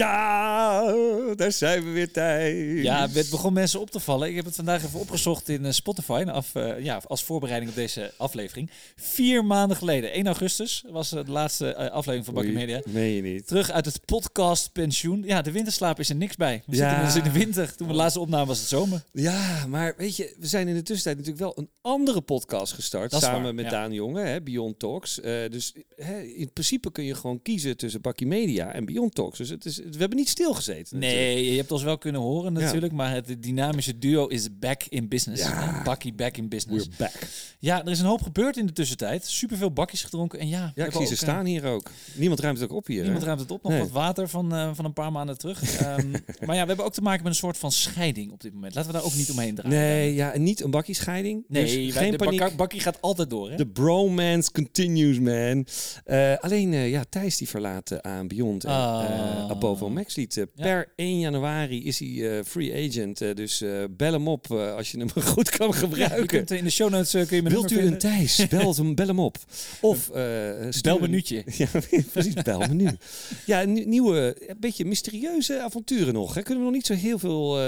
[0.00, 0.59] Ja,
[1.40, 2.82] daar zijn we weer, Thijs.
[2.82, 4.28] Ja, het begon mensen op te vallen.
[4.28, 7.76] Ik heb het vandaag even opgezocht in eh, Spotify af, uh, ja, als voorbereiding op
[7.76, 8.70] deze aflevering.
[8.96, 12.80] Vier maanden geleden, 1 augustus, was de laatste uh, aflevering van Bakkie Media.
[12.86, 13.46] Meen je niet.
[13.46, 15.22] Terug uit het podcast pensioen.
[15.26, 16.62] Ja, de winterslaap is er niks bij.
[16.66, 16.88] We ja.
[16.88, 17.76] zitten dus in de winter.
[17.76, 19.04] Toen we de laatste opname was het zomer.
[19.12, 23.12] Ja, maar weet je, we zijn in de tussentijd natuurlijk wel een andere podcast gestart.
[23.12, 23.70] samen waar, met ja.
[23.70, 25.14] Daan Jonge, hè, Beyond Talks.
[25.50, 29.38] dus hè, in principe kun je gewoon kiezen tussen Bakkie Media en Beyond Talks.
[29.38, 30.98] Dus het is, we hebben niet stilgezeten.
[30.98, 35.08] Nee, je hebt ons wel kunnen horen natuurlijk, maar het dynamische duo is back in
[35.08, 35.42] business.
[35.42, 35.82] Ja.
[35.84, 36.86] Bakkie back in business.
[36.86, 37.28] We're back.
[37.58, 39.26] Ja, er is een hoop gebeurd in de tussentijd.
[39.26, 40.72] Superveel bakjes gedronken en ja...
[40.74, 41.90] Ja, ik zie ze staan hier ook.
[42.14, 43.00] Niemand ruimt het ook op hier.
[43.02, 43.26] Niemand hè?
[43.26, 43.62] ruimt het op.
[43.62, 45.80] Nog wat water van, uh, van een paar maanden terug.
[45.98, 46.10] um,
[46.46, 48.74] maar ja, we hebben ook te maken met een soort van scheiding op dit moment.
[48.74, 49.78] Laten we daar ook niet omheen draaien.
[49.78, 51.44] Nee, ja, niet een bakkie scheiding.
[51.48, 52.56] Nee, dus wij, geen de paniek.
[52.56, 53.50] bakkie gaat altijd door.
[53.50, 53.56] Hè?
[53.56, 55.66] De bromance continues, man.
[56.06, 59.50] Uh, alleen, uh, ja, Thijs die verlaat aan Beyond en Ah.
[59.50, 60.46] Abovo Max liet.
[60.54, 63.22] Per 1 januari is hij uh, free agent.
[63.22, 66.20] Uh, dus uh, bel hem op als je hem goed kan gebruiken.
[66.20, 68.46] Ja, kunt, in de show notes kun je me Wilt u een Thijs?
[68.48, 69.36] Bel hem, bel hem op.
[69.80, 70.10] Of
[70.82, 71.44] belmenuutje.
[71.60, 71.66] Ja,
[72.12, 72.88] precies, belmenu.
[73.46, 76.34] ja, een nieuwe, een beetje mysterieuze avonturen nog.
[76.34, 76.42] Hè?
[76.42, 77.58] Kunnen we nog niet zo heel veel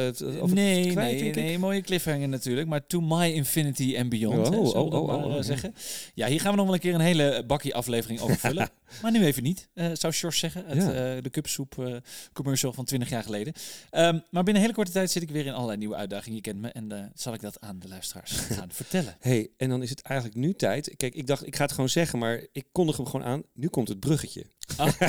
[0.40, 2.68] over nee, kwijt, nee, nee, mooie cliffhanger natuurlijk.
[2.68, 4.48] Maar to my infinity and beyond.
[4.48, 5.74] Oh, hè, oh, oh, oh, oh, zeggen.
[6.14, 8.70] Ja, hier gaan we nog wel een keer een hele bakkie aflevering over vullen.
[9.02, 10.64] maar nu even niet, zou Sjors zeggen.
[10.66, 11.20] Het, Ja.
[11.20, 12.00] de cupsoep
[12.32, 13.41] commercial van 20 jaar geleden.
[13.46, 16.36] Um, maar binnen een hele korte tijd zit ik weer in allerlei nieuwe uitdagingen.
[16.36, 19.16] Je kent me en uh, zal ik dat aan de luisteraars gaan vertellen.
[19.20, 20.96] hey, en dan is het eigenlijk nu tijd.
[20.96, 23.42] Kijk, ik dacht, ik ga het gewoon zeggen, maar ik kondig hem gewoon aan.
[23.54, 24.46] Nu komt het bruggetje.
[24.76, 25.00] Ah.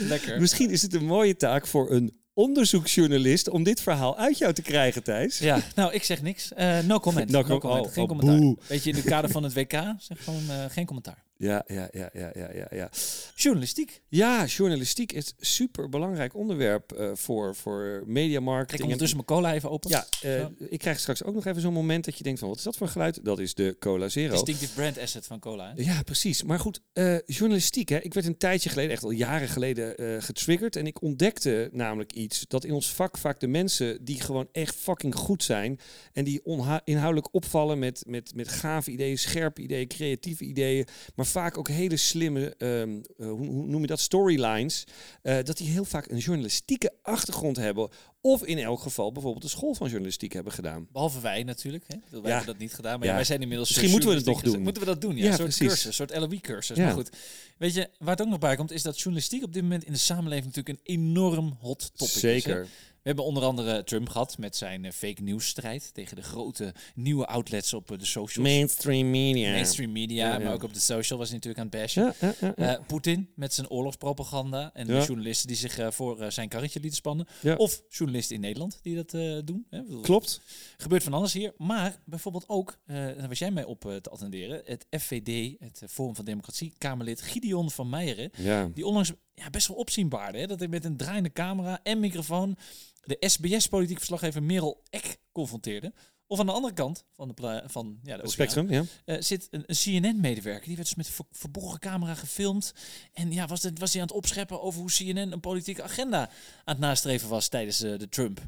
[0.12, 0.40] Lekker.
[0.40, 4.62] Misschien is het een mooie taak voor een onderzoeksjournalist om dit verhaal uit jou te
[4.62, 5.38] krijgen, Thijs.
[5.38, 6.50] Ja, nou, ik zeg niks.
[6.58, 7.30] Uh, no comment.
[7.30, 7.86] No, no comment.
[7.86, 8.38] oh, geen oh, commentaar.
[8.38, 8.56] boe.
[8.66, 11.24] Weet je, in het kader van het WK, zeg gewoon uh, geen commentaar.
[11.42, 12.90] Ja, ja, ja, ja, ja, ja, ja.
[13.34, 14.02] Journalistiek.
[14.08, 18.78] Ja, journalistiek is een super belangrijk onderwerp uh, voor, voor mediamarketing.
[18.78, 19.90] Ik ondertussen mijn cola even open.
[19.90, 22.56] Ja, uh, ik krijg straks ook nog even zo'n moment dat je denkt van, wat
[22.58, 23.24] is dat voor geluid?
[23.24, 24.32] Dat is de Cola Zero.
[24.32, 25.74] Distinctive brand asset van cola.
[25.74, 25.82] Hè?
[25.82, 26.42] Ja, precies.
[26.42, 27.88] Maar goed, uh, journalistiek.
[27.88, 27.98] Hè?
[27.98, 30.76] Ik werd een tijdje geleden, echt al jaren geleden, getriggerd.
[30.76, 34.74] En ik ontdekte namelijk iets, dat in ons vak vaak de mensen die gewoon echt
[34.74, 35.80] fucking goed zijn
[36.12, 36.42] en die
[36.84, 41.96] inhoudelijk opvallen met, met, met gave ideeën, scherpe ideeën, creatieve ideeën, maar vaak ook hele
[41.96, 44.84] slimme, um, uh, hoe, hoe, noem je dat, storylines,
[45.22, 47.90] uh, dat die heel vaak een journalistieke achtergrond hebben.
[48.20, 50.86] Of in elk geval bijvoorbeeld de school van journalistiek hebben gedaan.
[50.92, 51.84] Behalve wij natuurlijk.
[51.86, 51.96] Hè?
[52.10, 52.28] Wij ja.
[52.28, 52.98] hebben dat niet gedaan.
[52.98, 53.14] Maar ja.
[53.14, 53.68] wij zijn inmiddels.
[53.68, 54.62] Misschien moeten we het nog doen.
[54.62, 55.16] Moeten we dat doen?
[55.16, 55.66] Ja, ja een soort precies.
[55.66, 56.76] cursus, een soort LOE-cursus.
[56.76, 56.84] Ja.
[56.84, 57.10] Maar goed,
[57.58, 59.92] weet je, waar het ook nog bij komt, is dat journalistiek op dit moment in
[59.92, 62.62] de samenleving natuurlijk een enorm hot topic Zeker.
[62.62, 62.68] is.
[62.68, 62.72] Hè?
[63.02, 66.74] We hebben onder andere Trump gehad met zijn uh, fake news strijd tegen de grote
[66.94, 68.48] nieuwe outlets op uh, de socials.
[68.48, 69.50] Mainstream media.
[69.50, 70.44] Mainstream media, Ja, ja.
[70.44, 72.14] maar ook op de social was hij natuurlijk aan het bashen.
[72.40, 72.78] Ja.
[72.78, 76.80] Uh, Poetin met zijn oorlogspropaganda en de journalisten die zich uh, voor uh, zijn karretje
[76.80, 77.26] lieten spannen.
[77.56, 79.10] Of journalisten in Nederland die dat
[79.46, 79.66] doen.
[79.70, 79.82] Hè?
[80.02, 80.40] Klopt.
[80.76, 81.52] gebeurt van alles hier.
[81.56, 86.24] Maar bijvoorbeeld ook, daar was jij mij op te attenderen, het FVD, het Forum van
[86.24, 88.30] Democratie, Kamerlid Gideon van Meijeren.
[88.74, 90.38] Die onlangs ja, best wel opzienbaarde.
[90.38, 90.46] Hè?
[90.46, 92.56] Dat hij met een draaiende camera en microfoon
[93.04, 95.92] de SBS-politiek verslaggever Merel Eck confronteerde.
[96.26, 98.84] Of aan de andere kant van de, van, ja, de spectrum, ja.
[99.04, 100.66] eh, zit een, een CNN-medewerker.
[100.66, 102.74] Die werd dus met ver- verborgen camera gefilmd.
[103.12, 106.20] En ja, was, was hij aan het opscheppen over hoe CNN een politieke agenda
[106.64, 108.40] aan het nastreven was tijdens eh, de Trump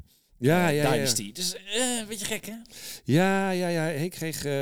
[0.45, 0.91] Ja, eh, ja, ja.
[0.91, 1.31] Dynasty.
[1.31, 2.53] Dus eh, een beetje gek, hè?
[3.03, 3.87] Ja, ja, ja.
[3.87, 4.53] Ik kreeg, eh,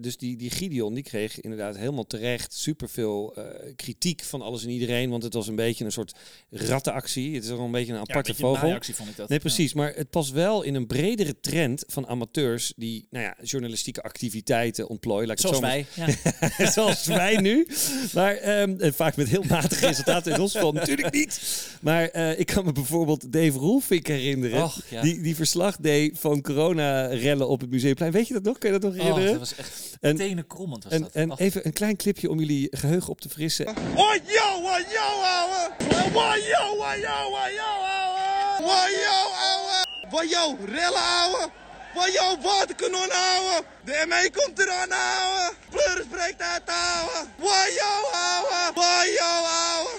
[0.00, 3.44] dus die, die Gideon, die kreeg inderdaad helemaal terecht superveel eh
[3.76, 5.10] kritiek van alles en iedereen.
[5.10, 6.14] Want het was een beetje een soort
[6.50, 7.34] rattenactie.
[7.34, 8.94] Het is al een beetje een Ja, aparte een beetje een vogel.
[8.94, 9.28] vond ik dat.
[9.28, 9.44] Nee, Ja.
[9.44, 9.72] precies.
[9.72, 14.88] Maar het past wel in een bredere trend van amateurs die, nou ja, journalistieke activiteiten
[14.88, 15.26] ontplooien.
[15.28, 16.16] Laat ik het Zoals zo wij.
[16.58, 16.66] Ja.
[16.76, 17.66] Zoals wij nu.
[18.14, 21.40] Maar ehm, vaak met heel matige resultaten in ons geval natuurlijk niet.
[21.80, 24.62] Maar ik kan me bijvoorbeeld Dave Roelvink herinneren.
[24.62, 25.02] Och, ja.
[25.02, 28.12] die, die verslag deed van corona-rellen op het Museumplein.
[28.12, 28.58] Weet je dat nog?
[28.58, 29.30] Kan je dat nog Oh, herinneren?
[29.38, 31.12] dat was echt En- tenen krommend was en dat.
[31.12, 31.38] en Och.
[31.38, 33.64] even een klein clipje om jullie geheugen op te frissen.
[33.66, 35.70] Wat yo, wat yo, ouwe!
[36.12, 38.62] Wat yo, wat yo, wat yo, ouwe!
[38.62, 39.18] Wat yo,
[39.50, 39.86] ouwe!
[40.10, 41.50] Wat yo, rellen, ouwe!
[41.94, 43.62] Wat yo, waterkanon, ouwe!
[43.84, 45.52] De ME komt eraan, ouwe!
[45.70, 47.26] Pleuren spreekt uit, ouwe!
[47.38, 48.72] Wat yo, ouwe!
[48.74, 49.32] Wat yo,
[49.66, 49.90] ouwe!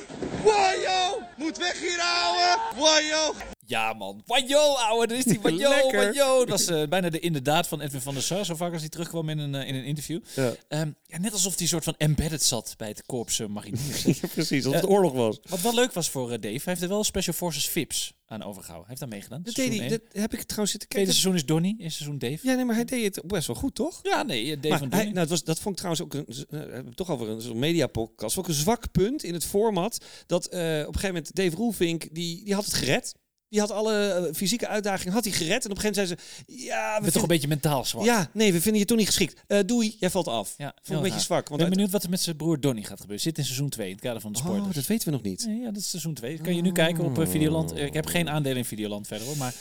[0.44, 1.22] Wat yo!
[1.38, 2.58] Moet weg hier, ouwe!
[2.78, 3.53] Wat yo!
[3.74, 4.22] Ja, man.
[4.26, 5.40] Wajo, ouwe, daar is die.
[5.42, 6.46] Wajo, wajo.
[6.46, 8.46] Dat was eh, bijna de inderdaad van Edwin van der Sar.
[8.46, 10.20] Zo vaak als hij terugkwam in een, eh, in een interview.
[10.36, 10.54] Ja.
[10.68, 14.20] Ehm, ja, net alsof hij een soort van embedded zat bij het korps uh, mariniers.
[14.34, 15.40] precies, alsof het oorlog was.
[15.50, 18.88] Wat wel leuk was voor Dave, hij heeft er wel Special Forces VIPs aan overgehouden.
[18.88, 19.42] Hij heeft daar meegedaan.
[19.44, 21.14] Dat, deed hij, dat heb ik trouwens zitten Tweede kijken.
[21.14, 22.48] seizoen is Donnie, eerste seizoen Dave.
[22.48, 24.00] Ja, nee, maar hij deed het best wel goed, toch?
[24.04, 26.86] Ja, nee, Dave Maar van hij, nou, het was, dat vond ik trouwens ook een,
[26.86, 28.38] het toch over een soort mediapodcast.
[28.38, 30.06] Ook een zwak punt in het format.
[30.26, 33.14] Dat op een gegeven moment Dave Roelvink, die, die had het gered.
[33.54, 35.66] Die had alle eh, fysieke uitdagingen had hij gered.
[35.66, 38.06] En op een gegeven moment zei ze, ja, we toch een beetje mentaal zwak.
[38.06, 39.42] ja, nee, we vinden je toch niet geschikt.
[39.48, 40.54] Eh, doei, jij valt af.
[40.58, 41.42] Ja, Vond een beetje zwak.
[41.42, 43.20] Ik Want ben uit- benieuwd wat er met zijn broer Donnie gaat gebeuren.
[43.24, 44.68] Zit in seizoen 2 in het kader van de spoilers.
[44.68, 45.46] oh, dat weten we nog niet.
[45.46, 46.38] Nee, ja, dat is seizoen 2.
[46.42, 47.78] Kan je nu kijken op eh, Videoland.
[47.78, 49.38] Ik heb geen aandelen in Videoland verder hoor.
[49.38, 49.54] Maar,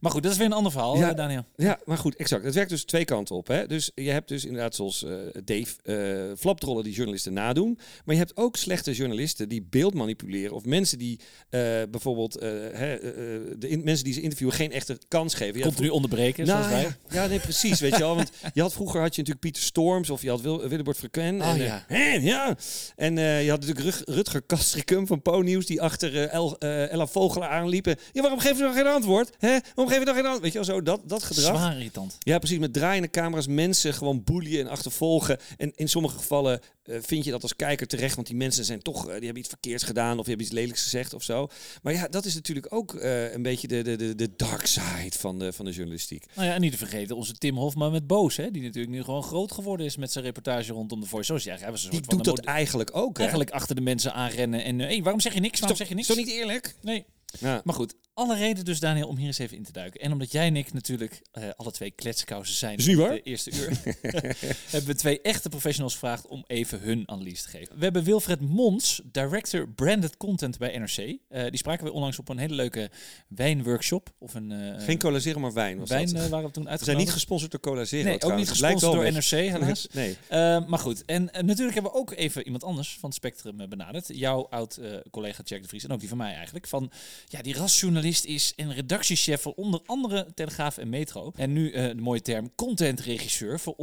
[0.00, 1.12] maar goed, dat is weer een ander verhaal, Ja.
[1.12, 1.44] Daniel.
[1.56, 2.44] Ja, maar goed, exact.
[2.44, 3.46] Het werkt dus twee kanten op.
[3.46, 3.66] Hè?
[3.66, 5.12] Dus je hebt dus inderdaad zoals eh,
[5.44, 7.78] Dave flapdrollen die journalisten nadoen.
[8.04, 10.54] Maar je hebt ook slechte journalisten die beeld manipuleren.
[10.54, 11.20] Of mensen die
[11.90, 12.96] bijvoorbeeld hè,
[13.58, 15.54] de in- mensen die ze interviewen geen echte kans geven.
[15.54, 16.96] Je hebt Continu onderbreken, Nou, zoals wij.
[17.10, 18.14] ja, nee, precies, weet je wel.
[18.16, 21.40] Want je had, vroeger had je natuurlijk Pieter Storms of je had Wil, Willebord Frequen.
[21.40, 21.84] Oh, en, eh, ja.
[22.20, 22.56] ja.
[22.96, 27.06] En eh, je had natuurlijk Rug- Rutger Kastricum van Po-nieuws die achter eh, El, Ella
[27.06, 27.96] Vogelaar aanliepen.
[28.12, 29.30] Ja, waarom geven ze nog geen antwoord?
[29.38, 29.48] Hè?
[29.48, 30.40] Waarom geven ze nog geen antwoord?
[30.42, 31.56] Weet je wel, zo dat, dat gedrag.
[31.56, 32.16] Zwaar irritant.
[32.18, 32.58] Ja, precies.
[32.58, 35.38] Met draaiende camera's mensen gewoon boeien en achtervolgen.
[35.56, 38.14] En in sommige gevallen vind je dat als kijker terecht.
[38.14, 40.10] Want die mensen zijn toch, die hebben iets verkeerds gedaan.
[40.18, 41.48] Of die hebben iets lelijks gezegd of zo.
[41.82, 42.94] Maar ja, dat is natuurlijk ook
[43.30, 46.24] eh, een beetje de, de, de, de dark side van de, van de journalistiek.
[46.34, 48.36] Nou ja, en niet te vergeten onze Tim Hofman met Boos.
[48.36, 51.26] Hè, die natuurlijk nu gewoon groot geworden is met zijn reportage rondom de Voice.
[51.26, 53.20] Zoals ja, hij was een Die soort doet dat eigenlijk ook, hè?
[53.20, 54.64] eigenlijk achter de mensen aanrennen.
[54.64, 55.58] En hé, hey, waarom zeg je niks?
[55.60, 56.06] Waarom zeg je niks?
[56.06, 56.76] toch niet eerlijk?
[56.82, 57.04] Nee.
[57.38, 57.60] Ja.
[57.64, 60.00] Maar goed, alle reden dus Daniel om hier eens even in te duiken.
[60.00, 63.68] En omdat jij en ik natuurlijk eh, alle twee kletskousen zijn in de eerste uur,
[64.70, 67.76] hebben we twee echte professionals gevraagd om even hun analyse te geven.
[67.78, 70.96] We hebben Wilfred Mons, director branded content bij NRC.
[70.96, 72.90] Eh, die spraken we onlangs op een hele leuke
[73.28, 74.12] wijnworkshop.
[74.18, 76.28] Of een eh, Geen cola zero, maar wijn was wijn dat.
[76.28, 76.98] waren we toen We zijn uitgenodigd.
[76.98, 78.48] niet gesponsord door Cola Zero Nee, ook trouwens.
[78.48, 79.86] niet gesponsord door NRC helaas.
[80.00, 80.16] Nee.
[80.66, 84.08] Maar goed, en natuurlijk hebben we ook even iemand anders van het Spectrum benaderd.
[84.08, 86.66] Jouw oud-collega Jack de Vries en ook die van mij eigenlijk.
[86.66, 86.90] Van,
[87.26, 87.54] ja, die
[88.10, 91.32] is en redactiechef voor onder andere Telegraaf en Metro.
[91.36, 93.74] En nu eh, de mooie term contentregisseur voor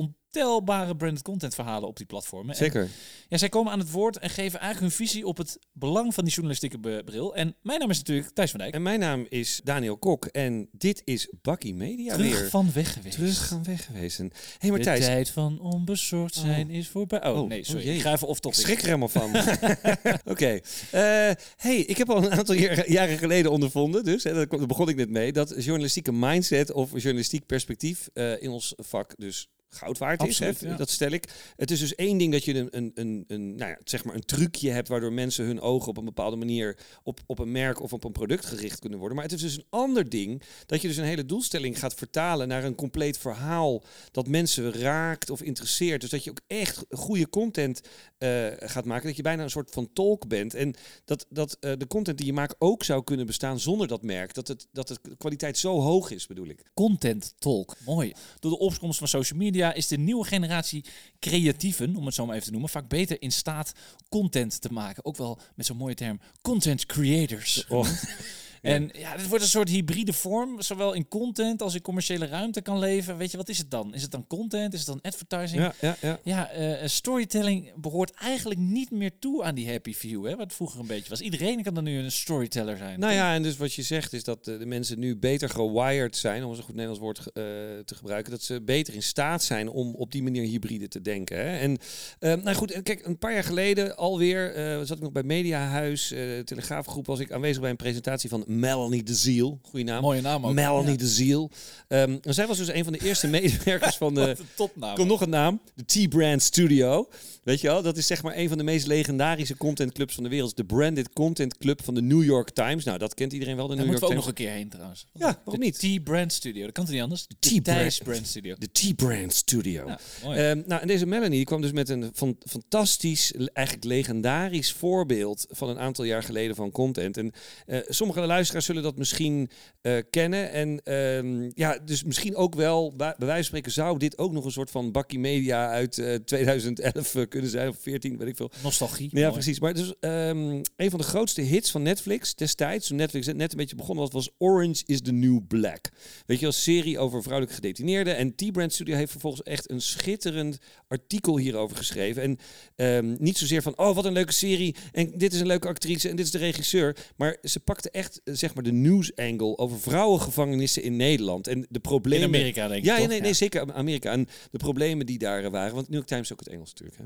[0.45, 2.49] ontelbare branded content verhalen op die platformen.
[2.51, 2.87] En, Zeker.
[3.27, 6.23] ja, zij komen aan het woord en geven eigenlijk hun visie op het belang van
[6.23, 7.35] die journalistieke bril.
[7.35, 8.73] En mijn naam is natuurlijk Thijs van Dijk.
[8.73, 12.49] En mijn naam is Daniel Kok en dit is Bakkie Media Terug weer.
[12.49, 13.15] van weg geweest.
[13.15, 14.17] Terug gaan weg geweest.
[14.17, 17.25] Hey, maar de tijd van onbezorgd zijn is voorbij.
[17.27, 17.87] Oh, Oh, nee, oh sorry.
[17.87, 18.59] ik ga even off Ik topic.
[18.59, 19.35] schrik er helemaal van.
[20.33, 20.59] Oké.
[20.91, 22.55] Eh, hey, ik heb al een aantal
[22.87, 27.45] jaren geleden ondervonden, dus hè, daar begon ik net mee, dat journalistieke mindset of journalistiek
[27.45, 30.39] perspectief eh, in ons vak dus goud waard is.
[30.39, 30.51] Hè?
[30.59, 30.75] ja.
[30.75, 31.29] Dat stel ik.
[31.55, 34.15] Het is dus één ding dat je een, een, een, een, nou ja, zeg maar
[34.15, 37.81] een trucje hebt waardoor mensen hun ogen op een bepaalde manier op, op een merk
[37.81, 39.17] of op een product gericht kunnen worden.
[39.17, 42.47] Maar het is dus een ander ding dat je dus een hele doelstelling gaat vertalen
[42.47, 46.01] naar een compleet verhaal dat mensen raakt of interesseert.
[46.01, 47.81] Dus dat je ook echt goede content
[48.17, 49.07] eh, gaat maken.
[49.07, 50.53] Dat je bijna een soort van tolk bent.
[50.53, 50.75] En
[51.05, 54.33] dat, dat eh, de content die je maakt ook zou kunnen bestaan zonder dat merk.
[54.33, 56.63] Dat, het, dat de kwaliteit zo hoog is, bedoel ik.
[56.73, 57.75] Content talk.
[57.85, 58.13] Mooi.
[58.39, 60.85] Door de opkomst van social media is de nieuwe generatie
[61.19, 63.73] creatieven, om het zo maar even te noemen, vaak beter in staat
[64.09, 65.05] content te maken.
[65.05, 67.65] Ook wel met zo'n mooie term content creators.
[67.67, 67.87] Oh.
[68.67, 72.61] En ja, dit wordt een soort hybride vorm, zowel in content als in commerciële ruimte
[72.61, 73.17] kan leven.
[73.17, 73.93] Weet je, wat is het dan?
[73.93, 74.73] Is het dan content?
[74.73, 75.61] Is het dan advertising?
[75.61, 76.19] Ja, ja, ja.
[76.23, 80.53] Ja, eh, storytelling behoort eigenlijk niet meer toe aan die happy view, hè, wat het
[80.53, 81.21] vroeger een beetje was.
[81.21, 82.99] Iedereen kan dan nu een storyteller zijn.
[82.99, 86.17] Nou ja, en dus wat je zegt is dat eh, de mensen nu beter gewired
[86.17, 87.43] zijn, om een goed Nederlands woord eh,
[87.85, 91.37] te gebruiken, dat ze beter in staat zijn om op die manier hybride te denken.
[91.37, 91.57] Hè?
[91.57, 91.77] En
[92.19, 96.11] eh, nou goed, kijk, een paar jaar geleden alweer eh, zat ik nog bij Mediahuis,
[96.11, 99.59] eh Telegraafgroep, was ik aanwezig bij een presentatie van Melanie de Ziel.
[99.61, 100.01] Goeie naam.
[100.01, 100.53] Mooie naam ook.
[100.53, 100.97] Melanie Ja.
[100.97, 101.51] de Ziel.
[101.87, 104.95] Ehm, en zij was dus een van de eerste medewerkers van de, topnaam.
[104.95, 105.61] Komt nog een naam.
[105.75, 107.09] De T-Brand Studio.
[107.43, 110.29] Weet je wel, dat is zeg maar een van de meest legendarische contentclubs van de
[110.29, 110.57] wereld.
[110.57, 112.83] De Branded Content Club van de New York Times.
[112.83, 114.47] Nou, dat kent iedereen wel, de Daar New moeten York we ook Times.
[114.47, 115.05] nog een keer heen trouwens.
[115.13, 115.81] Ja, waarom niet?
[115.81, 116.63] De T-Brand Studio.
[116.63, 117.27] Dat kan toch niet anders?
[117.27, 117.99] De T-Brand.
[118.03, 118.55] Brand Studio.
[118.57, 119.87] De T-Brand Studio.
[119.87, 119.99] Ja.
[120.35, 125.45] Ehm, nou, en deze Melanie die kwam dus met een van, fantastisch, eigenlijk legendarisch voorbeeld
[125.49, 127.17] van een aantal jaar geleden van content.
[127.17, 127.31] En
[127.65, 129.49] eh, sommige luisteraars zullen dat misschien
[129.81, 130.51] eh, kennen.
[130.51, 134.45] En ehm, ja, dus misschien ook wel, bij, wijze van spreken, zou dit ook nog
[134.45, 138.35] een soort van bakkie media uit eh, 2011 eh, kunnen zijn, of 14, weet ik
[138.35, 138.51] veel.
[138.63, 139.09] Nostalgie.
[139.11, 139.31] Ja, Mooi.
[139.31, 139.59] precies.
[139.59, 143.57] Maar dus, ehm, een van de grootste hits van Netflix destijds, toen Netflix net een
[143.57, 145.89] beetje begonnen was, was Orange is the New Black.
[146.25, 148.17] Weet je, als serie over vrouwelijke gedetineerden.
[148.17, 152.21] En T-Brand Studio heeft vervolgens echt een schitterend artikel hierover geschreven.
[152.21, 152.37] En
[152.75, 154.75] ehm, niet zozeer van, oh, wat een leuke serie.
[154.91, 156.95] En dit is een leuke actrice en dit is de regisseur.
[157.15, 161.67] Maar ze pakte echt zeg maar de news angle over vrouwengevangenissen in Nederland en de
[161.71, 162.27] In problemen.
[162.27, 162.85] Amerika, denk ik.
[162.85, 163.07] Ja, toch?
[163.07, 164.11] nee, nee, zeker Amerika.
[164.11, 165.73] En de problemen die daar eh, waren.
[165.75, 166.99] Want New York Times is ook het Engels natuurlijk.
[166.99, 167.05] Hè.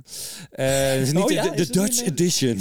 [0.95, 2.57] Eh, is niet Oh de- ja, de, in Dutch edition.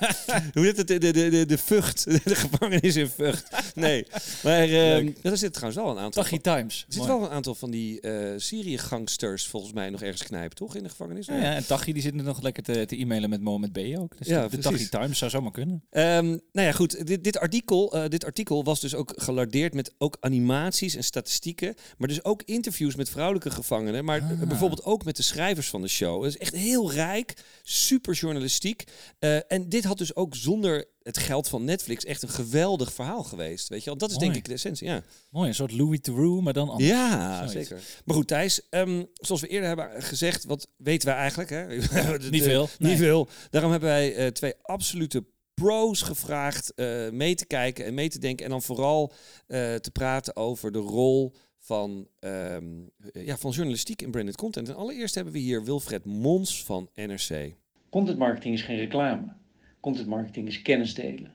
[0.54, 0.88] Hoe heet het?
[0.88, 2.04] De, de, de, de, de Vught.
[2.30, 3.48] De gevangenis in Vught.
[3.74, 4.06] Nee.
[4.42, 6.22] Maar eh, er zit trouwens wel een aantal...
[6.22, 6.84] Tachi Times.
[6.88, 10.76] Er zit wel een aantal van die eh Syrië-gangsters volgens mij nog ergens knijpen, toch?
[10.76, 11.26] In de gevangenis?
[11.26, 13.78] Ja, ja, en Tachi die zit nu nog lekker te, te e-mailen met Mohammed B.
[13.98, 14.18] ook.
[14.18, 14.58] Dus Ja, de.
[14.58, 15.82] Tachi Times zou zomaar kunnen.
[15.90, 17.06] Ehm, nou ja, goed.
[17.06, 21.74] Dit, dit, artikel, eh, dit artikel was dus ook gelardeerd met ook animaties en statistieken.
[21.98, 24.04] Maar dus ook interviews met vrouwelijke gevangenen.
[24.04, 24.48] Maar Ah.
[24.48, 26.22] bijvoorbeeld ook met de schrijvers van de show.
[26.24, 28.84] Het is echt heel rijk, super journalistiek.
[29.18, 33.22] Eh, en dit had dus ook zonder het geld van Netflix echt een geweldig verhaal
[33.22, 33.68] geweest.
[33.68, 33.98] Weet je wel?
[33.98, 35.02] Dat is denk ik de essentie, ja.
[35.30, 36.88] Mooi, een soort Louis Theroux, maar dan anders.
[36.90, 37.52] Ja, Zoiets.
[37.68, 37.82] zeker.
[38.04, 41.50] Maar goed, Thijs, ehm, zoals we eerder hebben gezegd, wat weten wij eigenlijk?
[41.50, 41.66] Hè?
[41.68, 42.68] De- Niet veel.
[42.78, 42.90] Nee.
[42.90, 43.28] Niet veel.
[43.50, 45.24] Daarom hebben wij eh, twee absolute
[45.62, 48.44] pro's gevraagd eh, mee te kijken en mee te denken.
[48.44, 49.12] En dan vooral
[49.46, 52.64] eh, te praten over de rol van, ehm,
[53.12, 54.68] ja, van journalistiek in branded content.
[54.68, 57.54] En allereerst hebben we hier Wilfred Mons van NRC.
[57.90, 59.32] Content marketing is geen reclame.
[59.80, 61.34] Content marketing is kennis delen.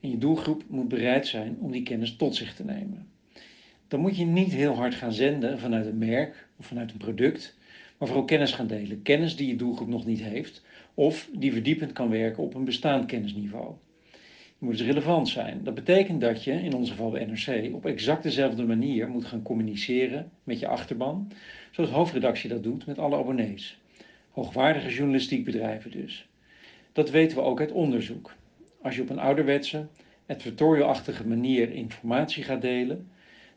[0.00, 3.08] En je doelgroep moet bereid zijn om die kennis tot zich te nemen.
[3.88, 7.56] Dan moet je niet heel hard gaan zenden vanuit een merk of vanuit een product,
[7.98, 9.02] maar vooral kennis gaan delen.
[9.02, 10.62] Kennis die je doelgroep nog niet heeft
[10.98, 13.74] of die verdiepend kan werken op een bestaand kennisniveau.
[14.58, 15.60] Je moet dus relevant zijn.
[15.64, 19.42] Dat betekent dat je, in ons geval bij NRC, op exact dezelfde manier moet gaan
[19.42, 21.32] communiceren met je achterban,
[21.70, 23.78] zoals hoofdredactie dat doet met alle abonnees.
[24.30, 26.28] Hoogwaardige journalistiek bedrijven dus.
[26.92, 28.34] Dat weten we ook uit onderzoek.
[28.82, 29.86] Als je op een ouderwetse,
[30.26, 33.08] advertorial-achtige manier informatie gaat delen,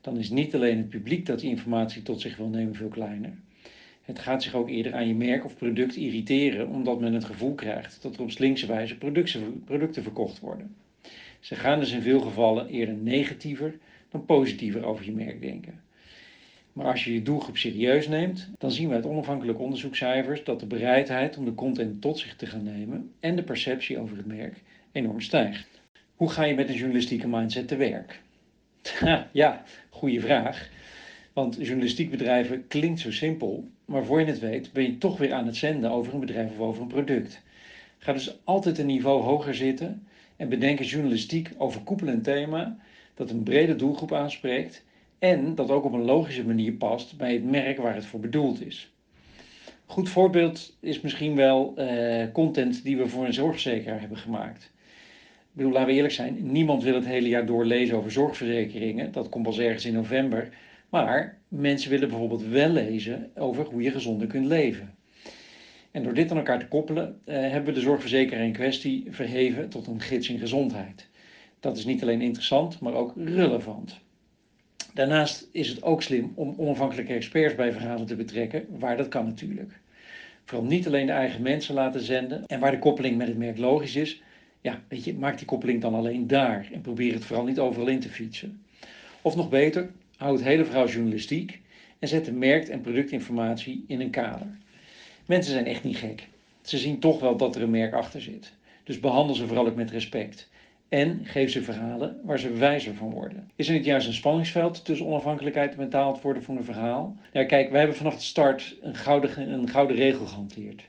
[0.01, 3.33] dan is niet alleen het publiek dat die informatie tot zich wil nemen veel kleiner.
[4.09, 7.53] Het gaat zich ook eerder aan je merk of product irriteren, omdat men het gevoel
[7.53, 8.97] krijgt dat er op slinkse wijze
[9.65, 10.75] producten, verkocht worden.
[11.39, 13.77] Ze gaan dus in veel gevallen eerder negatiever
[14.09, 15.81] dan positiever over je merk denken.
[16.73, 20.65] Maar als je je doelgroep serieus neemt, dan zien we uit onafhankelijke onderzoekscijfers dat de
[20.65, 24.61] bereidheid om de content tot zich te gaan nemen en de perceptie over het merk
[24.91, 25.81] enorm stijgt.
[26.15, 28.21] Hoe ga je met een journalistieke mindset te werk?
[29.31, 30.69] Ja, goede vraag.
[31.39, 35.33] Want journalistiek bedrijven klinkt zo simpel, maar voor je het weet ben je toch weer
[35.33, 37.41] aan het zenden over een bedrijf of over een product.
[37.97, 42.77] Ga dus altijd een niveau hoger zitten en bedenk een journalistiek overkoepelend thema
[43.13, 44.83] dat een brede doelgroep aanspreekt
[45.19, 48.65] en dat ook op een logische manier past bij het merk waar het voor bedoeld
[48.65, 48.91] is.
[49.85, 54.71] Goed voorbeeld is misschien wel eh, content die we voor een zorgverzekeraar hebben gemaakt.
[55.39, 59.11] Ik bedoel, laten we eerlijk zijn, niemand wil het hele jaar door lezen over zorgverzekeringen.
[59.11, 60.49] Dat komt pas ergens in november.
[60.89, 64.95] Maar mensen willen bijvoorbeeld wel lezen over hoe je gezonder kunt leven.
[65.91, 69.69] En door dit aan elkaar te koppelen, eh, hebben we de zorgverzekeraar in kwestie verheven
[69.69, 71.07] tot een gids in gezondheid.
[71.59, 73.99] Dat is niet alleen interessant, maar ook relevant.
[74.93, 79.25] Daarnaast is het ook slim om onafhankelijke experts bij verhalen te betrekken, waar dat kan
[79.25, 79.79] natuurlijk.
[80.45, 83.57] Vooral niet alleen de eigen mensen laten zenden en waar de koppeling met het merk
[83.57, 84.21] logisch is,
[84.61, 87.87] ja, weet je, maak die koppeling dan alleen daar en probeer het vooral niet overal
[87.87, 88.61] in te fietsen.
[89.21, 89.89] Of nog beter,
[90.19, 91.59] hou het hele verhaal journalistiek
[91.99, 94.57] en zet de merk- en productinformatie in een kader.
[95.25, 96.27] Mensen zijn echt niet gek.
[96.61, 98.53] Ze zien toch wel dat er een merk achter zit.
[98.83, 100.49] Dus behandel ze vooral ook met respect.
[100.89, 103.51] En geef ze verhalen waar ze wijzer van worden.
[103.55, 107.15] Is er niet juist een spanningsveld tussen onafhankelijkheid en betaald worden voor een verhaal?
[107.33, 110.83] Ja, kijk, wij hebben vanaf de start een gouden, een gouden regel gehanteerd.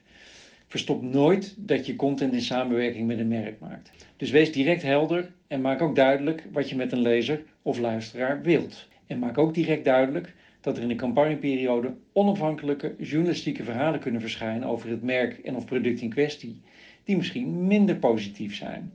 [0.67, 3.91] Verstop nooit dat je content in samenwerking met een merk maakt.
[4.17, 8.43] Dus wees direct helder en maak ook duidelijk wat je met een lezer of luisteraar
[8.43, 8.89] wilt.
[9.11, 14.69] En maak ook direct duidelijk dat er in de campagneperiode onafhankelijke journalistieke verhalen kunnen verschijnen
[14.69, 16.61] over het merk en of product in kwestie,
[17.05, 18.93] die misschien minder positief zijn.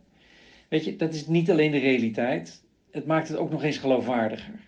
[0.68, 4.60] Weet je, dat is niet alleen de realiteit, het maakt het ook nog eens geloofwaardiger.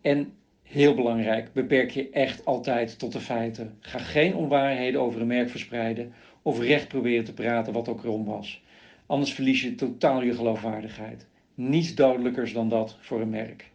[0.00, 0.32] En
[0.62, 3.76] heel belangrijk, beperk je echt altijd tot de feiten.
[3.80, 8.24] Ga geen onwaarheden over een merk verspreiden of recht proberen te praten wat ook erom
[8.24, 8.62] was.
[9.06, 11.26] Anders verlies je totaal je geloofwaardigheid.
[11.54, 13.70] Niets dodelijkers dan dat voor een merk.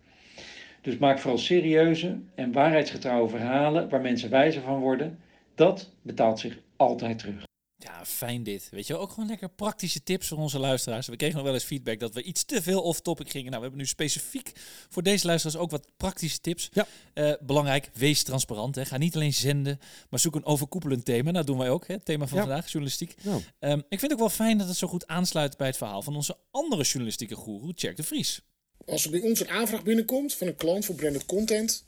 [0.84, 5.20] Dus maak vooral serieuze en waarheidsgetrouwe verhalen waar mensen wijzer van worden.
[5.56, 7.44] Dat betaalt zich altijd terug.
[7.78, 8.68] Ja, fijn dit.
[8.72, 11.08] Weet je, ook gewoon lekker praktische tips voor onze luisteraars.
[11.08, 13.46] We kregen nog wel eens feedback dat we iets te veel off-topic gingen.
[13.46, 14.52] Nou, we hebben nu specifiek
[14.90, 16.70] voor deze luisteraars ook wat praktische tips.
[16.72, 16.88] Ja.
[17.14, 18.76] Eh, belangrijk, wees transparant.
[18.76, 18.86] Hè.
[18.86, 21.32] Ga niet alleen zenden, maar zoek een overkoepelend thema.
[21.32, 21.94] Nou, doen wij ook, hè.
[21.94, 22.44] het thema van Ja.
[22.44, 23.16] vandaag, journalistiek.
[23.60, 26.02] Ehm, ik vind het ook wel fijn dat het zo goed aansluit bij het verhaal
[26.02, 28.42] van onze andere journalistieke goeroe, Jack de Vries.
[28.86, 31.84] Als er bij ons een aanvraag binnenkomt van een klant voor branded content,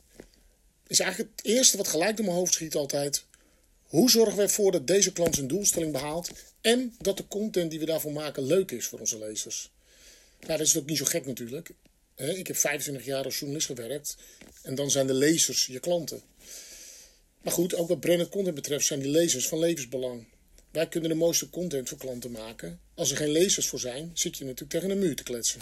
[0.86, 3.24] is eigenlijk het eerste wat gelijk door mijn hoofd schiet altijd:
[3.82, 7.80] hoe zorgen we ervoor dat deze klant zijn doelstelling behaalt en dat de content die
[7.80, 9.70] we daarvoor maken leuk is voor onze lezers?
[10.40, 11.70] Nou, dat is ook niet zo gek natuurlijk.
[12.16, 14.16] Ik heb 25 jaar als journalist gewerkt.
[14.62, 16.22] En dan zijn de lezers je klanten.
[17.42, 20.26] Maar goed, ook wat branded content betreft zijn die lezers van levensbelang.
[20.70, 22.80] Wij kunnen de mooiste content voor klanten maken.
[22.94, 25.60] Als er geen lezers voor zijn, zit je natuurlijk tegen een muur te kletsen.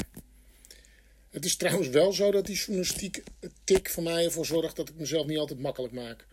[1.35, 3.23] Het is trouwens wel zo dat die journalistiek
[3.64, 6.26] tik van mij ervoor zorgt dat ik mezelf niet altijd makkelijk maak.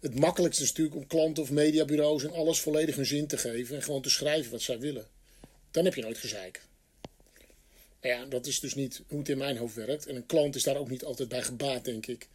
[0.00, 3.76] Het makkelijkste is natuurlijk om klanten of mediabureaus en alles volledig hun zin te geven
[3.76, 5.06] en gewoon te schrijven wat zij willen.
[5.70, 6.62] Dan heb je nooit gezeik.
[8.00, 10.06] Maar ja, dat is dus niet hoe het in mijn hoofd werkt.
[10.06, 12.28] En een klant is daar ook niet altijd bij gebaat, denk ik.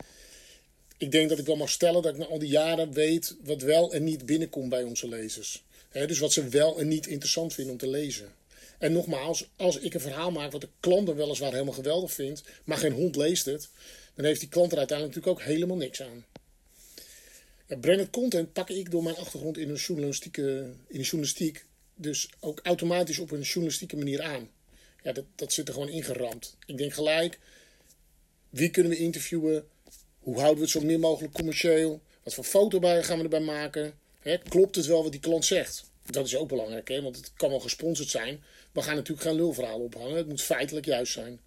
[0.97, 3.61] Ik denk dat ik wel mag stellen dat ik na al die jaren weet wat
[3.61, 5.63] wel en niet binnenkomt bij onze lezers.
[5.91, 8.33] Dus wat ze wel en niet interessant vinden om te lezen.
[8.77, 12.43] En nogmaals, als ik een verhaal maak wat de klant dan weliswaar helemaal geweldig vindt,
[12.63, 13.69] maar geen hond leest het,
[14.15, 16.25] dan heeft die klant er uiteindelijk natuurlijk ook helemaal niks aan.
[17.67, 20.41] Ja, branded content pak ik door mijn achtergrond in, een journalistieke,
[20.87, 21.65] in de journalistiek
[21.95, 24.49] dus ook automatisch op een journalistieke manier aan.
[25.03, 26.57] Ja, dat, dat zit er gewoon ingeramd.
[26.65, 27.39] Ik denk gelijk,
[28.49, 29.67] wie kunnen we interviewen?
[30.19, 32.01] Hoe houden we het zo min mogelijk commercieel?
[32.23, 33.93] Wat voor foto gaan we erbij maken?
[34.47, 35.89] Klopt het wel wat die klant zegt?
[36.05, 37.01] Dat is ook belangrijk, hè?
[37.01, 38.43] want het kan wel gesponsord zijn.
[38.77, 40.15] We gaan natuurlijk geen lulverhaal ophangen.
[40.15, 41.39] Het moet feitelijk juist zijn.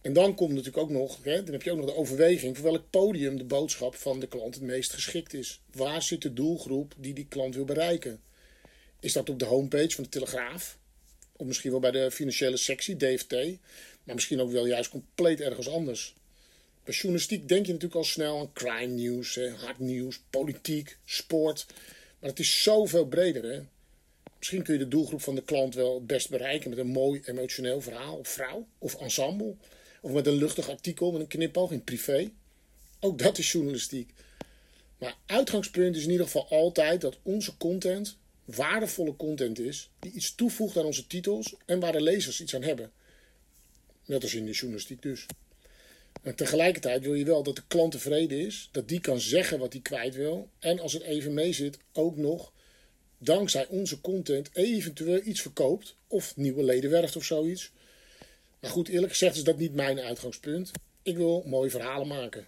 [0.00, 2.70] En dan komt natuurlijk ook nog, hè, dan heb je ook nog de overweging voor
[2.70, 5.60] welk podium de boodschap van de klant het meest geschikt is.
[5.72, 8.20] Waar zit de doelgroep die die klant wil bereiken?
[9.00, 10.78] Is dat op de homepage van de Telegraaf?
[11.36, 13.32] Of misschien wel bij de financiële sectie, DFT?
[14.04, 16.14] Maar misschien ook wel juist compleet ergens anders.
[16.84, 21.66] Bij journalistiek denk je natuurlijk al snel aan crime nieuws, hard nieuws, politiek, sport.
[22.18, 23.44] Maar het is zoveel breder.
[23.52, 23.60] Hè?
[24.38, 27.20] Misschien kun je de doelgroep van de klant wel het best bereiken met een mooi
[27.24, 29.56] emotioneel verhaal of vrouw of ensemble.
[30.00, 32.30] Of met een luchtig artikel met een knipoog in privé.
[33.00, 34.12] Ook dat is journalistiek.
[34.98, 40.34] Maar uitgangspunt is in ieder geval altijd dat onze content waardevolle content is die iets
[40.34, 42.92] toevoegt aan onze titels en waar de lezers iets aan hebben.
[44.04, 45.26] Net als in de journalistiek dus.
[46.22, 49.72] En tegelijkertijd wil je wel dat de klant tevreden is, dat die kan zeggen wat
[49.72, 50.48] hij kwijt wil.
[50.58, 52.52] En als het even mee zit, ook nog
[53.18, 55.96] dankzij onze content eventueel iets verkoopt.
[56.06, 57.72] Of nieuwe leden werft of zoiets.
[58.60, 60.70] Maar goed, eerlijk gezegd is dat niet mijn uitgangspunt.
[61.02, 62.46] Ik wil mooie verhalen maken.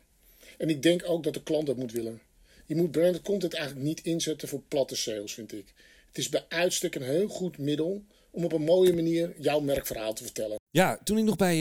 [0.58, 2.20] En ik denk ook dat de klant dat moet willen.
[2.66, 5.74] Je moet branded content eigenlijk niet inzetten voor platte sales, vind ik.
[6.06, 10.12] Het is bij uitstek een heel goed middel om op een mooie manier jouw merkverhaal
[10.12, 10.58] te vertellen.
[10.70, 11.56] Ja, toen ik nog bij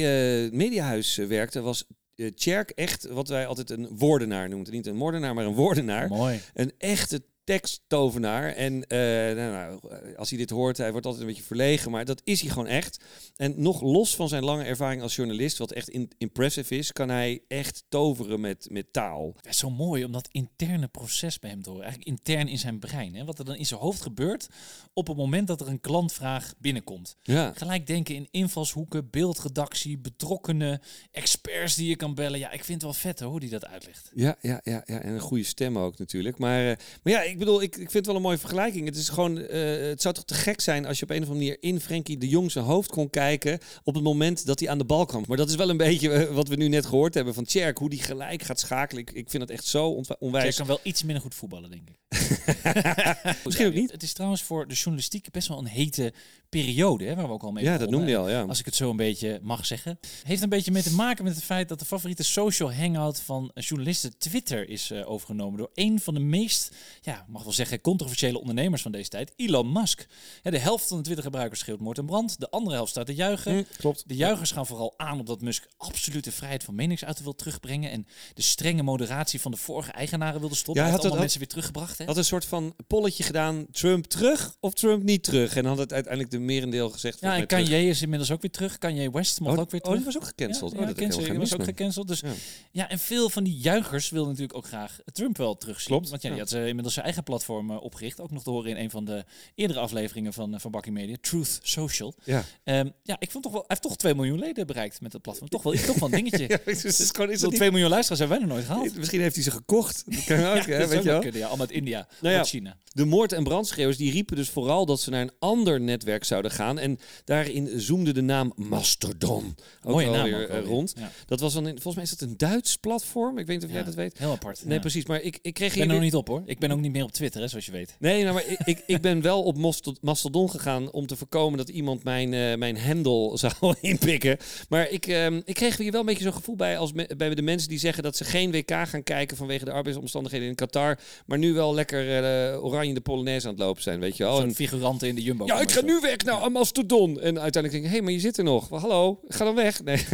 [0.45, 4.71] uh, Mediahuis uh, werkte, was uh, Tjerk echt wat wij altijd een woordenaar noemen.
[4.71, 6.07] Niet een moordenaar, maar een woordenaar.
[6.07, 6.39] Mooi.
[6.53, 8.53] Een echte teksttovenaar.
[8.53, 8.99] En uh,
[9.35, 9.79] nou, nou,
[10.15, 12.67] als hij dit hoort, hij wordt altijd een beetje verlegen, maar dat is hij gewoon
[12.67, 13.03] echt.
[13.35, 17.09] En nog los van zijn lange ervaring als journalist, wat echt in, impressive is, kan
[17.09, 19.33] hij echt toveren met, met taal.
[19.35, 21.85] Het is zo mooi om dat interne proces bij hem te horen.
[21.85, 23.15] Eigenlijk intern in zijn brein.
[23.15, 23.25] Hè?
[23.25, 24.47] Wat er dan in zijn hoofd gebeurt
[24.93, 27.17] op het moment dat er een klantvraag binnenkomt.
[27.21, 27.53] Ja.
[27.55, 30.81] Gelijk denken in invalshoeken, beeldredactie, betrokkenen,
[31.11, 32.39] experts die je kan bellen.
[32.39, 34.11] Ja, ik vind het wel vet hoe die dat uitlegt.
[34.15, 36.37] Ja, ja, ja, ja, en een goede stem ook natuurlijk.
[36.37, 38.85] Maar, uh, maar ja, ik bedoel, ik, ik vind het wel een mooie vergelijking.
[38.85, 39.47] Het is gewoon, uh,
[39.89, 42.17] het zou toch te gek zijn als je op een of andere manier in Frenkie
[42.17, 45.23] de Jong zijn hoofd kon kijken op het moment dat hij aan de bal kwam.
[45.27, 47.77] Maar dat is wel een beetje uh, wat we nu net gehoord hebben van Tjerk,
[47.77, 49.01] hoe die gelijk gaat schakelen.
[49.01, 50.43] Ik, ik vind dat echt zo onwijs.
[50.43, 52.08] Tjerk kan wel iets minder goed voetballen, denk ik.
[53.45, 53.91] Misschien ook niet.
[53.91, 56.13] Het is trouwens voor de journalistiek best wel een hete
[56.49, 58.41] periode, hè, waar we ook al mee Ja, dat noemde je al, ja.
[58.41, 59.99] Als ik het zo een beetje mag zeggen.
[60.23, 63.51] Heeft een beetje mee te maken met het feit dat de favoriete social hangout van
[63.53, 68.39] journalisten Twitter is uh, overgenomen door een van de meest, ja, mag wel zeggen, controversiële
[68.39, 70.07] ondernemers van deze tijd, Elon Musk.
[70.43, 72.39] Ja, de helft van de Twitter-gebruikers schreeuwt moord en brand.
[72.39, 73.55] De andere helft staat te juichen.
[73.55, 74.03] Mm, klopt.
[74.07, 78.07] De juichers gaan vooral aan op dat Musk absolute vrijheid van meningsuiten wil terugbrengen en
[78.33, 80.75] de strenge moderatie van de vorige eigenaren wilde stoppen.
[80.75, 81.98] Ja, Hij had het- allemaal mensen weer teruggebracht.
[81.99, 82.05] Hè?
[82.05, 85.55] Had een soort van polletje gedaan, Trump terug of Trump niet terug.
[85.55, 87.19] En had het uiteindelijk de merendeel gezegd.
[87.19, 88.77] Ja, en Kanye is inmiddels ook weer terug.
[88.77, 90.03] Kanye West mocht ook weer Oh, terug.
[90.03, 90.71] die was ook gecanceld.
[90.71, 92.07] Ja, oh, ja, dat cancel, die was ook gecanceld.
[92.07, 92.29] Dus Ja.
[92.71, 92.89] ja.
[92.89, 95.87] en veel van die juichers wilden natuurlijk ook graag Trump wel terugzien.
[95.87, 98.19] Klopt, Want ja, die had eh, inmiddels zijn eigen platform eh, opgericht.
[98.19, 99.23] Ook nog te horen in een van de
[99.55, 101.15] eerdere afleveringen van, eh, van Bakkie Media.
[101.21, 102.13] Truth Social.
[102.23, 102.43] Ja.
[102.63, 105.21] Ehm, ja, ik vond toch wel, hij heeft toch 2 miljoen leden bereikt met dat
[105.21, 105.49] platform.
[105.49, 106.37] Toch wel, toch wel een dingetje.
[106.49, 108.55] Ja, dus het is gewoon, is Zo'n dat niet- 2 miljoen luisteraars hebben wij nog
[108.57, 108.97] nooit gehaald.
[108.97, 110.03] Misschien heeft hij ze gekocht.
[110.05, 111.19] Dat kan ook, Ja, hè, weet je wel.
[111.19, 111.47] kunnen, ja.
[111.47, 112.77] Allemaal uit India, Nou ja, China.
[112.91, 116.51] De moord- en brandschreeuwers die riepen dus vooral dat ze naar een ander netwerk zouden
[116.51, 116.79] gaan.
[116.79, 120.93] En daarin zoomde de naam Mastodon ook Mooie naam weer ook eh, rond.
[120.97, 121.11] Ja.
[121.27, 123.37] Dat was dan in, volgens mij is dat een Duits platform.
[123.37, 124.17] Ik weet niet of jij dat weet.
[124.17, 124.65] Heel apart.
[124.65, 125.05] Nee, precies.
[125.05, 126.43] Maar ik, ik kreeg Ik hier ben nog niet op hoor.
[126.45, 127.95] Ik ben ook niet meer op Twitter, hè, zoals je weet.
[127.99, 131.57] Nee, nou, maar ik, ik, ik ben wel op Masto- Mastodon gegaan om te voorkomen
[131.57, 134.37] dat iemand mijn, eh, mijn handle zou inpikken.
[134.69, 137.35] Maar ik, ehm, ik kreeg hier wel een beetje zo'n gevoel bij als me- bij
[137.35, 140.99] de mensen die zeggen dat ze geen WK gaan kijken vanwege de arbeidsomstandigheden in Qatar.
[141.25, 144.35] Maar nu wel lekker eh, oranje de Polonaise aan het lopen zijn, weet je wel.
[144.35, 145.45] Zo'n En- figuranten in de Jumbo.
[145.45, 147.09] ja, ik ga nu weg naar een mastodon.
[147.21, 148.67] En uiteindelijk denk ik, hé, hey, maar je zit er nog.
[148.69, 149.81] Wel, Hallo, ga dan weg.
[149.89, 150.05] Nee.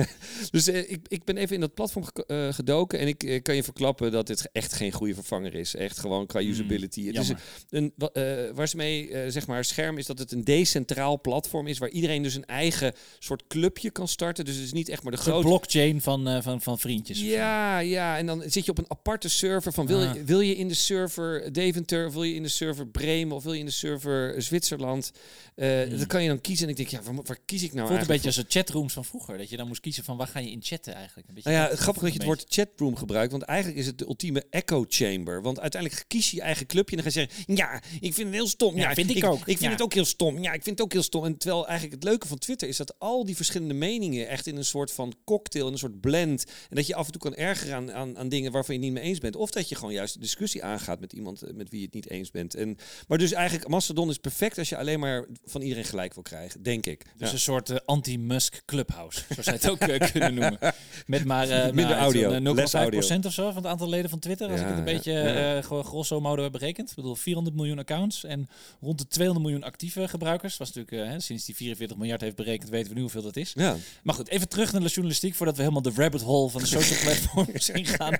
[0.51, 2.99] dus eh, ik, ik ben even in dat platform eh, gedoken.
[2.99, 5.75] En ik kan je verklappen dat dit echt geen goede vervanger is.
[5.75, 7.05] Echt gewoon qua usability.
[7.07, 7.31] het is
[7.69, 8.11] een, wa-
[8.53, 11.77] waar ze mee, zeg maar, scherm is dat het een decentraal platform is.
[11.77, 14.45] Waar iedereen dus een eigen soort clubje kan starten.
[14.45, 15.47] Dus het is niet echt maar de De grote...
[15.47, 17.21] blockchain van, van, van vriendjes.
[17.21, 20.13] Ja, ja, en dan zit je op een aparte server van wil, Ah.
[20.13, 23.43] je, wil je in de server Deventer, of wil je in de server Bremen, of
[23.43, 25.11] wil je in de server Zwitserland?
[25.55, 26.63] Eh, Dat kan je dan kiezen.
[26.65, 28.93] En ik denk, ja, waar, waar kies ik nou Voelt een beetje als de chatrooms
[28.93, 29.37] van vroeger.
[29.37, 31.27] Dat je dan moest kiezen van waar ga je in chatten eigenlijk.
[31.27, 33.85] Een beetje Nou ja, dat- grappig dat je het woord chatroom gebruikt, want eigenlijk is
[33.85, 35.41] het de ultieme echo chamber.
[35.41, 38.27] Want uiteindelijk kies je je eigen clubje en dan ga je zeggen, ja, ik vind
[38.27, 38.75] het heel stom.
[38.75, 39.39] Ja, vind ik ook.
[39.39, 39.69] Ik vind Ja.
[39.69, 40.39] het ook heel stom.
[40.41, 41.25] Ja, ik vind het ook heel stom.
[41.25, 44.57] En terwijl eigenlijk het leuke van Twitter is dat al die verschillende meningen echt in
[44.57, 47.35] een soort van cocktail, in een soort blend, en dat je af en toe kan
[47.35, 49.35] ergeren aan, aan, aan dingen waarvan je het niet mee eens bent.
[49.35, 52.09] Of dat je gewoon juist de discussie aangaat met iemand met wie je het niet
[52.09, 52.55] eens bent.
[52.55, 52.77] En,
[53.07, 56.63] maar dus eigenlijk, Mastodon is perfect als je alleen maar van iedereen gelijk wil krijgen,
[56.63, 57.05] denk ik.
[57.17, 57.33] Dus Ja.
[57.33, 60.57] een soort eh, anti-Musk clubhouse, zoals zij het ook eh, kunnen noemen.
[61.05, 62.73] Met maar eh, Minder audio, zo'n, eh, less
[63.15, 64.49] 0,5% of zo van het aantal leden van Twitter.
[64.49, 66.89] Als ik het een beetje gewoon grosso modo heb berekend.
[66.89, 68.47] Ik bedoel, 400 miljoen accounts en
[68.81, 70.57] rond de 200 miljoen actieve gebruikers.
[70.57, 73.51] Was natuurlijk, hè, sinds die 44 miljard heeft berekend, weten we nu hoeveel dat is.
[73.55, 73.75] Ja.
[74.03, 76.67] Maar goed, even terug naar de journalistiek voordat we helemaal de rabbit hole van de
[76.67, 78.17] social platforms ingaan.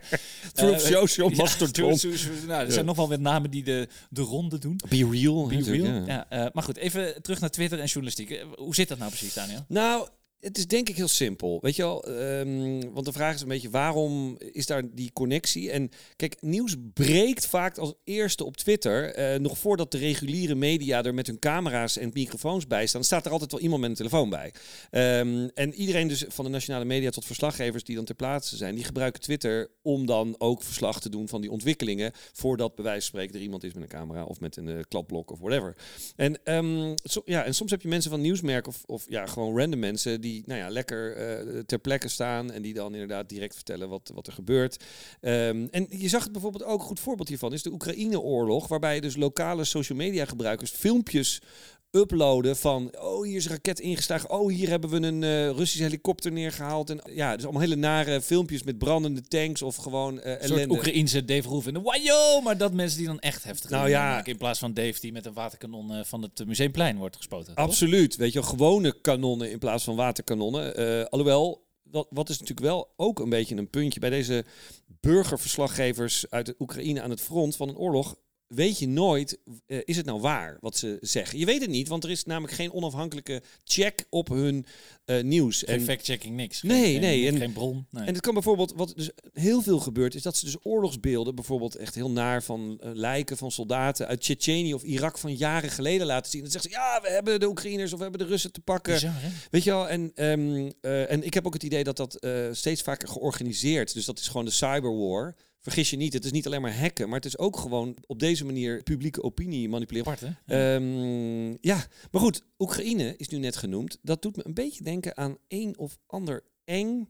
[0.54, 2.00] Through social mastodon.
[2.48, 4.80] nou, er zijn nog wel weer namen die de, de ronde doen.
[4.90, 5.48] Be real.
[5.48, 5.86] Be real.
[5.86, 6.04] ja.
[6.06, 8.30] Ja, eh, maar goed, even terug naar Twitter en journalistiek.
[8.30, 9.66] Eh, Hoe zit dat nou precies, Daniel?
[9.68, 10.08] Nou,
[10.40, 11.60] het is denk ik heel simpel.
[11.62, 15.72] Weet je wel, ehm, want de vraag is een beetje waarom is daar die connectie?
[15.72, 19.14] En kijk, nieuws breekt vaak als eerste op Twitter.
[19.16, 23.26] eh, nog voordat de reguliere media er met hun camera's en microfoons bij staan, staat
[23.26, 24.54] er altijd wel iemand met een telefoon bij.
[24.90, 28.76] Ehm, en iedereen dus van de nationale media tot verslaggevers die dan ter plaatse zijn,
[28.76, 32.12] die gebruiken Twitter om dan ook verslag te doen van die ontwikkelingen.
[32.34, 34.80] Voordat bij wijze van spreken er iemand is met een camera of met een eh,
[34.88, 35.76] kladblok of whatever.
[36.16, 36.96] En, ehm,
[37.26, 40.44] ja, en soms heb je mensen van nieuwsmerk of, of ja, gewoon random mensen die
[40.46, 44.28] nou ja, lekker eh, ter plekke staan en die dan inderdaad direct vertellen wat, wat
[44.28, 44.84] er gebeurt.
[45.22, 49.00] Ehm, en je zag het bijvoorbeeld ook, een goed voorbeeld hiervan is de Oekraïne-oorlog, waarbij
[49.00, 51.42] dus lokale social media gebruikers filmpjes
[51.96, 55.84] uploaden van, oh hier is een raket ingeslagen, oh hier hebben we een eh, Russische
[55.84, 56.90] helikopter neergehaald.
[56.90, 60.52] En ja, dus allemaal hele nare filmpjes met brandende tanks of gewoon eh Een soort
[60.52, 60.74] ellende.
[60.74, 61.82] Oekraïense Dave Roelvin.
[61.82, 62.42] Wajo!
[62.42, 64.10] Maar dat mensen die dan echt heftig Nou ja.
[64.10, 67.56] maken, In plaats van Dave die met een waterkanon eh, van het Museumplein wordt gespoten.
[67.56, 67.66] toch?
[67.66, 68.16] Absoluut.
[68.16, 71.10] Weet je, gewone kanonnen in plaats van waterkanonnen.
[71.10, 74.46] Alhoewel, wat, wat is natuurlijk wel ook een beetje een puntje bij deze
[75.00, 78.16] burgerverslaggevers uit de Oekraïne aan het front van een oorlog.
[78.48, 81.40] Weet je nooit, eh, is het nou waar wat ze zeggen?
[81.40, 84.66] Je weet het niet, want er is namelijk geen onafhankelijke check op hun
[85.06, 85.60] eh, nieuws.
[85.66, 86.62] Geen En fact-checking, niks.
[86.62, 87.88] Nee, geen, nee, en- geen bron.
[87.92, 88.06] Nee.
[88.06, 91.76] en het kan bijvoorbeeld, wat dus heel veel gebeurt, is dat ze dus oorlogsbeelden, bijvoorbeeld
[91.76, 96.08] echt heel naar van eh, lijken van soldaten uit Tsjetsjenië of Irak van jaren geleden
[96.08, 96.42] laten zien.
[96.42, 98.94] Dan zeggen ze, ja, we hebben de Oekraïners of we hebben de Russen te pakken.
[98.94, 99.14] Bizar?
[99.52, 102.82] Weet je wel, en, ehm, eh, en ik heb ook het idee dat dat steeds
[102.82, 105.36] vaker georganiseerd, dus dat is gewoon de cyberwar.
[105.66, 108.20] Vergis je niet, het is niet alleen maar hacken, maar het is ook gewoon op
[108.20, 110.12] deze manier publieke opinie manipuleren.
[110.12, 110.76] Apart, hè?
[110.76, 113.98] Ehm, ja, maar goed, Oekraïne is nu net genoemd.
[114.02, 117.10] Dat doet me een beetje denken aan een of ander eng,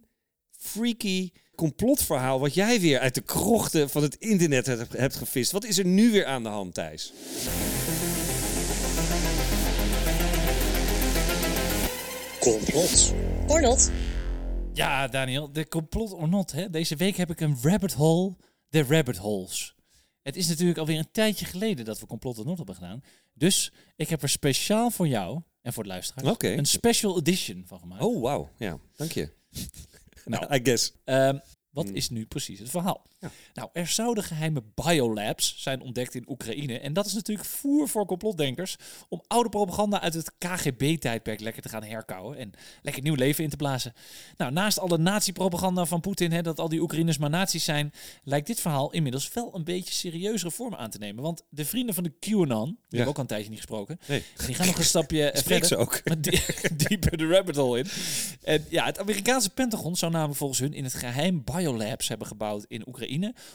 [0.58, 2.40] freaky complotverhaal...
[2.40, 5.52] wat jij weer uit de krochten van het internet hebt, gevist.
[5.52, 7.14] Wat is er nu weer aan de hand, Thijs?
[12.40, 13.14] Complot.
[13.48, 13.92] Or not.
[14.76, 16.52] Ja, Daniel, de complot or not.
[16.52, 16.70] Hè?
[16.70, 18.36] Deze week heb ik een rabbit hole,
[18.70, 19.76] de rabbit holes.
[20.22, 23.04] Het is natuurlijk alweer een tijdje geleden dat we complot or not hebben gedaan.
[23.34, 27.80] Dus ik heb er speciaal voor jou en voor de luisteraars een special edition van
[27.80, 28.02] gemaakt.
[28.02, 28.50] Oh, wauw.
[28.58, 29.32] Ja, dank je.
[30.26, 30.46] Nou.
[30.56, 30.94] I guess.
[31.04, 31.38] Ehm,
[31.70, 31.96] wat Hmm.
[31.96, 33.06] is nu precies het verhaal?
[33.20, 33.32] Ja.
[33.54, 36.80] Nou, er zouden geheime biolabs zijn ontdekt in Oekraïne.
[36.80, 38.76] En dat is natuurlijk voer voor complotdenkers
[39.10, 42.52] om oude propaganda uit het KGB-tijdperk lekker te gaan herkauwen en
[42.82, 43.94] lekker nieuw leven in te blazen.
[44.38, 47.92] Nou, naast alle nazi-propaganda van Poetin, hè, dat al die Oekraïners maar nazi's zijn,
[48.24, 51.24] lijkt dit verhaal inmiddels wel een beetje serieuzere vormen aan te nemen.
[51.24, 54.24] Want de vrienden van de QAnon, die hebben ook al een tijdje niet gesproken, Nee.
[54.46, 55.68] die gaan nog een stapje verder.
[55.68, 56.02] ze ook.
[56.88, 57.88] Dieper de rabbit hole in.
[58.44, 62.66] En ja, het Amerikaanse Pentagon zou namelijk volgens hun in het geheim biolabs hebben gebouwd
[62.68, 63.14] in Oekraïne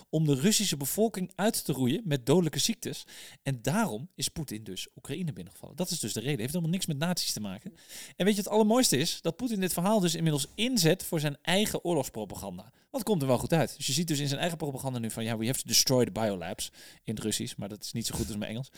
[0.09, 3.05] om de Russische bevolking uit te roeien met dodelijke ziektes.
[3.42, 5.77] En daarom is Poetin dus Oekraïne binnengevallen.
[5.77, 6.38] Dat is dus de reden.
[6.38, 7.75] Heeft helemaal niks met nazi's te maken.
[8.16, 9.18] En weet je het allermooiste is?
[9.20, 12.73] Dat Poetin dit verhaal dus inmiddels inzet voor zijn eigen oorlogspropaganda.
[12.90, 13.77] Wat komt er wel goed uit.
[13.77, 16.05] Dus je ziet dus in zijn eigen propaganda nu van ja, we have to destroy
[16.05, 18.70] the biolabs in het Russisch, maar dat is niet zo goed als mijn Engels.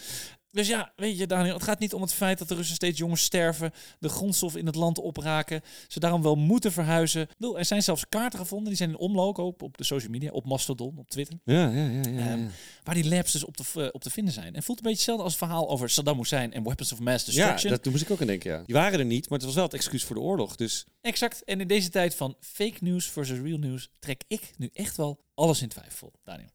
[0.52, 2.98] Dus ja, weet je, Daniel, het gaat niet om het feit dat de Russen steeds
[2.98, 7.28] jongens sterven, de grondstof in het land opraken, ze daarom wel moeten verhuizen.
[7.38, 10.30] Bedoel, er zijn zelfs kaarten gevonden, die zijn in omloop op, op de social media,
[10.30, 12.00] op Mastodon, op Twitter, Ja, ja, ja.
[12.02, 12.30] ja, ja.
[12.30, 12.46] Ehm,
[12.82, 14.54] waar die labs dus op te, v- op te vinden zijn.
[14.54, 17.24] En voelt een beetje hetzelfde als het verhaal over Saddam Hussein en Weapons of Mass
[17.26, 17.70] ja Destruction.
[17.72, 18.62] dat, toen moest ik ook aan denken, ja.
[18.66, 20.56] Die waren er niet, maar het was wel het excuus voor de oorlog.
[20.56, 21.44] Dus Exact.
[21.44, 25.20] En in deze tijd van fake news versus real news trek ik nu echt wel
[25.34, 26.48] alles in twijfel, Daniel.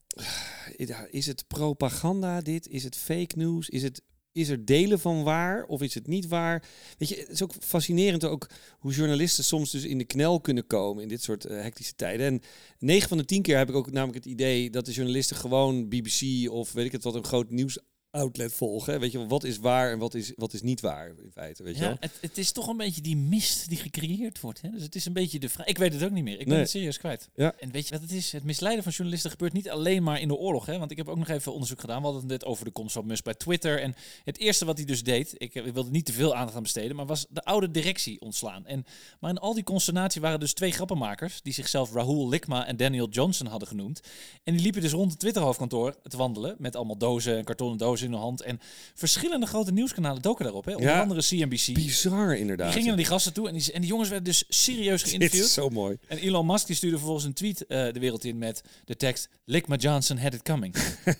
[1.10, 2.68] Is het propaganda dit?
[2.68, 3.68] Is het fake news?
[3.68, 4.02] Is het...
[4.32, 6.68] Is er delen van waar of is het niet waar?
[6.98, 10.66] Weet je, het is ook fascinerend ook hoe journalisten soms dus in de knel kunnen
[10.66, 12.26] komen in dit soort eh, hectische tijden.
[12.26, 12.40] En
[12.78, 15.88] 9 van de 10 keer heb ik ook namelijk het idee dat de journalisten gewoon
[15.88, 17.78] BBC of weet ik het wat een groot nieuws
[18.10, 18.92] outlet volgen.
[18.92, 18.98] hè.
[18.98, 21.76] Weet je wat is waar en wat is, wat is niet waar in feite, weet
[21.76, 24.60] je Ja, het, het is toch een beetje die mist die gecreëerd wordt.
[24.60, 24.70] Hè?
[24.70, 25.66] Dus het is een beetje de vraag.
[25.66, 26.32] Ik weet het ook niet meer.
[26.38, 26.58] Ik ben Nee.
[26.58, 27.28] het serieus kwijt.
[27.34, 27.54] Ja.
[27.58, 28.32] En weet je wat het is?
[28.32, 30.66] Het misleiden van journalisten gebeurt niet alleen maar in de oorlog.
[30.66, 30.78] Hè?
[30.78, 31.96] Want ik heb ook nog even onderzoek gedaan.
[31.98, 33.80] We hadden het net over de komst van Musk bij Twitter.
[33.82, 33.94] En
[34.24, 36.96] het eerste wat hij dus deed, ik, ik wilde niet te veel aandacht aan besteden,
[36.96, 38.66] maar was de oude directie ontslaan.
[38.66, 38.84] En,
[39.20, 43.08] maar in al die consternatie waren dus twee grappenmakers, die zichzelf Rahul Likma en Daniel
[43.08, 44.00] Johnson hadden genoemd.
[44.44, 47.97] En die liepen dus rond het Twitter-hoofdkantoor te wandelen, met allemaal dozen en kartonnen dozen
[48.02, 48.40] in de hand.
[48.42, 48.60] En
[48.94, 50.64] verschillende grote nieuwskanalen doken daarop.
[50.64, 50.74] Hè?
[50.74, 51.00] Onder Ja.
[51.00, 51.74] andere CNBC.
[51.74, 52.64] Bizar inderdaad.
[52.66, 55.08] Die gingen naar die gasten toe en die, en die jongens werden dus serieus Dit
[55.08, 55.44] geïnterviewd.
[55.44, 55.96] is zo mooi.
[56.08, 59.28] En Elon Musk die stuurde vervolgens een tweet eh, de wereld in met de tekst
[59.44, 60.74] Lickma Johnson had it coming.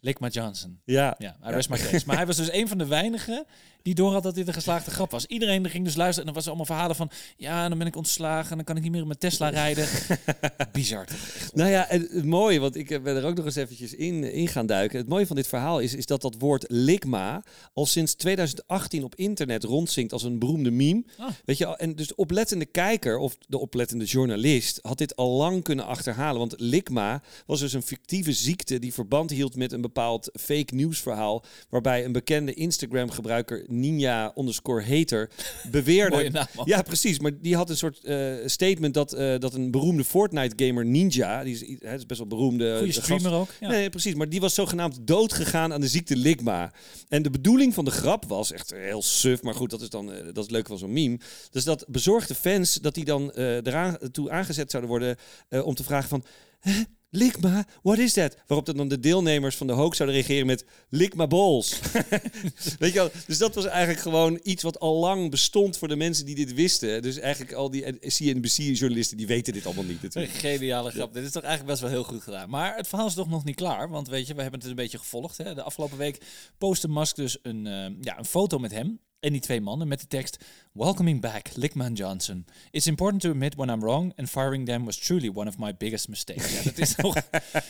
[0.00, 0.80] Lickma Johnson.
[0.84, 1.14] Ja.
[1.18, 2.02] Ja, hij my case.
[2.06, 3.46] Maar hij was dus een van de weinigen
[3.82, 5.26] die door had dat dit een geslaagde grap was.
[5.26, 7.10] Iedereen ging dus luisteren en er was allemaal verhalen van...
[7.36, 9.86] ja, dan ben ik ontslagen en dan kan ik niet meer in mijn Tesla rijden.
[10.72, 11.50] Bizar toch?
[11.54, 14.66] Nou ja, het, mooie, want ik ben er ook nog eens eventjes in, in gaan
[14.66, 14.98] duiken.
[14.98, 19.14] Het mooie van dit verhaal is, is dat dat woord ligma al sinds 2018 op
[19.14, 21.04] internet rondzinkt als een beroemde meme.
[21.18, 21.28] Ah.
[21.44, 25.62] Weet je, en dus de oplettende kijker of de oplettende journalist had dit al lang
[25.62, 26.38] kunnen achterhalen.
[26.38, 31.00] Want ligma was dus een fictieve ziekte die verband hield met een bepaald fake news
[31.00, 31.44] verhaal.
[31.68, 35.30] Waarbij een bekende Instagram gebruiker Ninja underscore hater
[35.70, 36.30] beweerde...
[36.30, 36.46] Naam.
[36.64, 37.18] Ja, precies.
[37.18, 41.54] Maar die had een soort eh, statement dat, eh, dat een beroemde Fortnite-gamer Ninja, die
[41.54, 42.70] is, hè, is best wel beroemde.
[42.78, 43.48] Goeie de gast- streamer ook.
[43.60, 43.68] Ja.
[43.68, 44.14] Nee, precies.
[44.14, 46.72] Maar die was zogenaamd doodgegaan aan de ziekte Ligma.
[47.08, 49.42] En de bedoeling van de grap was echt heel suf.
[49.42, 51.18] Maar goed, dat is dan eh, dat is het leuke van zo'n meme.
[51.50, 55.16] Dus dat bezorgde fans dat die dan eh eraan toe aangezet zouden worden
[55.48, 56.24] eh, om te vragen van.
[56.60, 56.82] "Hè?
[57.14, 58.36] Ligma, what is that?
[58.46, 61.80] Waarop dan de deelnemers van de hoax zouden reageren met Ligma balls.
[62.78, 63.10] Weet je wel?
[63.26, 66.54] Dus dat was eigenlijk gewoon iets wat al lang bestond voor de mensen die dit
[66.54, 67.02] wisten.
[67.02, 70.34] Dus eigenlijk al die CNBC-journalisten die weten dit allemaal niet natuurlijk.
[70.34, 71.12] geniale grap.
[71.12, 72.50] Dit is toch eigenlijk best wel heel goed gedaan.
[72.50, 73.88] Maar het verhaal is toch nog niet klaar.
[73.88, 75.36] Want weet je, we hebben het een beetje gevolgd.
[75.36, 75.54] Hè.
[75.54, 76.24] De afgelopen week
[76.58, 79.00] postte Musk dus een, eh, ja, een foto met hem.
[79.20, 80.44] En die twee mannen met de tekst...
[80.74, 82.46] Welcoming back, Lickman Johnson.
[82.70, 84.12] It's important to admit when I'm wrong.
[84.16, 86.52] And firing them was truly one of my biggest mistakes.
[86.52, 87.16] Ja, dat is toch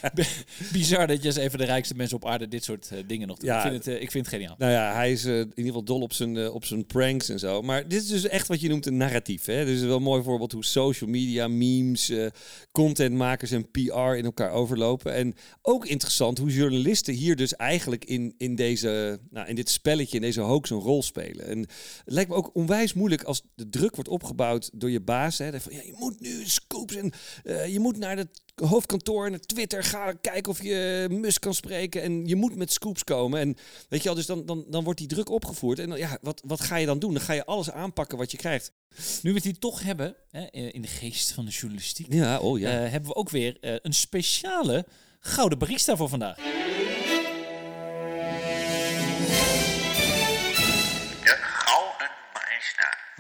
[0.72, 3.36] bizar dat je als even de rijkste mensen op aarde dit soort eh, dingen nog
[3.36, 3.48] doet.
[3.48, 3.56] Ja.
[3.56, 4.54] ik, vind het, eh, ik vind het geniaal.
[4.58, 7.38] Nou ja, hij is eh, in ieder geval dol op zijn, op zijn pranks en
[7.38, 7.62] zo.
[7.62, 9.44] Maar dit is dus echt wat je noemt een narratief.
[9.44, 9.64] Hè?
[9.64, 12.12] Dit is wel een mooi voorbeeld hoe social media, memes,
[12.72, 15.14] contentmakers en PR in elkaar overlopen.
[15.14, 20.16] En ook interessant hoe journalisten hier dus eigenlijk in, in, deze, nou, in dit spelletje,
[20.16, 21.46] in deze hoax een rol spelen.
[21.46, 21.68] En het
[22.04, 25.38] lijkt me ook onwijs moeilijk als de druk wordt opgebouwd door je baas.
[25.38, 25.61] Hè?
[25.61, 27.12] Van, ja, je moet nu scoops en
[27.44, 32.02] eh, je moet naar het hoofdkantoor, naar Twitter, ga kijken of je Musk kan spreken.
[32.02, 33.40] En je moet met scoops komen.
[33.40, 33.57] En
[33.88, 35.78] weet je wel, dus dan, dan, dan wordt die druk opgevoerd.
[35.78, 37.12] En dan, ja, wat, wat ga je dan doen?
[37.12, 38.72] Dan ga je alles aanpakken wat je krijgt.
[39.22, 42.12] Nu we het hier toch hebben, hè, eh, in de geest van de journalistiek...
[42.12, 42.85] Ja, oh ja.
[42.85, 44.87] eh, hebben we ook weer een speciale
[45.20, 46.38] gouden barista voor vandaag.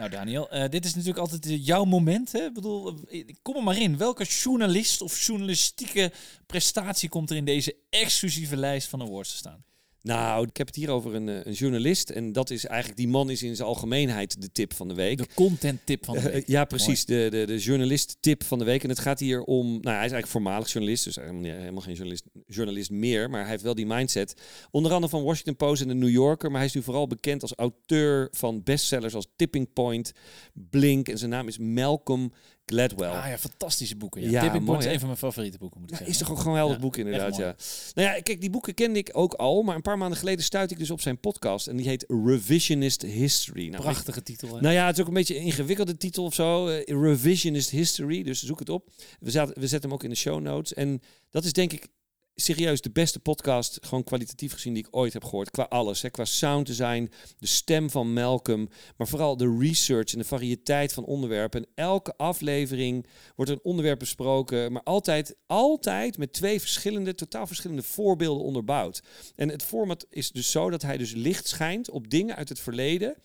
[0.02, 2.32] Nou Daniel, eh, dit is natuurlijk altijd eh, jouw moment.
[2.32, 2.44] Hè?
[2.44, 3.96] Ik bedoel, eh, kom er maar in.
[3.96, 6.12] Welke journalist of journalistieke
[6.46, 9.64] prestatie komt er in deze exclusieve lijst van awards te staan?
[10.02, 12.10] Nou, ik heb het hier over een, eh, een journalist.
[12.10, 15.18] En dat is eigenlijk, die man is in zijn algemeenheid de tip van de week.
[15.18, 16.46] De content tip van de Eh, week.
[16.48, 17.04] ja, precies.
[17.04, 18.82] De, de, de journalist-tip van de week.
[18.82, 19.66] En het gaat hier om.
[19.66, 21.04] Nou, hij is eigenlijk voormalig journalist.
[21.04, 23.30] Dus helemaal, niet- helemaal geen journalist, journalist meer.
[23.30, 24.34] Maar hij heeft wel die mindset.
[24.70, 26.48] Onder andere van Washington Post en de New Yorker.
[26.50, 30.12] Maar hij is nu vooral bekend als auteur van bestsellers als Tipping Point,
[30.54, 31.08] Blink.
[31.08, 32.32] En zijn naam is Malcolm
[32.66, 33.08] Gladwell.
[33.08, 34.20] Ah ja, fantastische boeken.
[34.22, 34.28] Ja.
[34.30, 36.14] Ja, Tipping mooi, Point is een van mijn favoriete boeken, moet ik Ja, zeggen.
[36.20, 37.54] is toch ook gewoon een helder Ja, boek inderdaad, ja.
[37.94, 39.62] Nou ja, kijk, die boeken kende ik ook al.
[39.62, 41.66] Maar een paar maanden geleden stuitte ik dus op zijn podcast.
[41.66, 43.68] En die heet Revisionist History.
[43.68, 44.54] Nou, Prachtige titel.
[44.54, 44.60] Hè?
[44.60, 46.68] nou ja, het is ook een beetje een ingewikkelde titel of zo.
[46.68, 48.88] eh, Revisionist History, dus zoek het op.
[49.20, 50.74] We, zaten, we zetten hem ook in de show notes.
[50.74, 51.86] En dat is denk ik
[52.34, 55.50] serieus de beste podcast, gewoon kwalitatief gezien, die ik ooit heb gehoord.
[55.50, 56.02] Qua alles.
[56.02, 56.10] Hè.
[56.10, 58.68] Qua sound design, de stem van Malcolm.
[58.96, 61.60] Maar vooral de research en de variëteit van onderwerpen.
[61.60, 64.72] En elke aflevering wordt een onderwerp besproken.
[64.72, 69.02] Maar altijd, altijd met twee verschillende, totaal verschillende voorbeelden onderbouwd.
[69.36, 72.60] En het format is dus zo dat hij dus licht schijnt op dingen uit het
[72.60, 73.16] verleden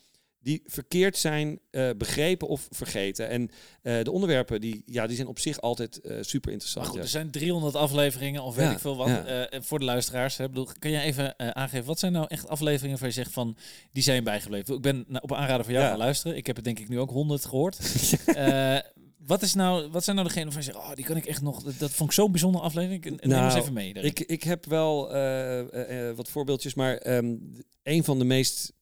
[0.48, 3.30] die verkeerd zijn eh, begrepen of vergeten.
[3.30, 3.50] En
[3.82, 6.88] eh, de onderwerpen die, ja, die zijn op zich altijd eh, super Maar interessant.
[6.88, 9.08] goed, er zijn 300 afleveringen of weet Ja, ik veel wat.
[9.08, 9.50] ja.
[9.62, 10.38] voor de luisteraars.
[10.38, 10.48] Hè.
[10.50, 13.58] Bedoel, kan jij even aangeven, wat zijn nou echt afleveringen waar je zegt van,
[13.92, 14.76] die zijn bijgebleven?
[14.76, 15.92] Ik ben nou, op aanraden van jou Ja.
[15.92, 16.38] gaan luisteren.
[16.38, 17.78] Ik heb het denk ik nu ook 100 gehoord.
[18.26, 18.78] Eh,
[19.18, 21.42] wat, is nou, wat zijn nou degene waarvan je zegt, oh, die kan ik echt
[21.42, 23.04] nog, dat, dat vond ik zo'n bijzondere aflevering.
[23.04, 23.94] Neem Nou, eens even mee.
[23.94, 24.12] daarin.
[24.12, 25.08] Ik, ik heb wel
[26.16, 27.36] wat voorbeeldjes, maar ehm,
[27.84, 28.74] een van de meest.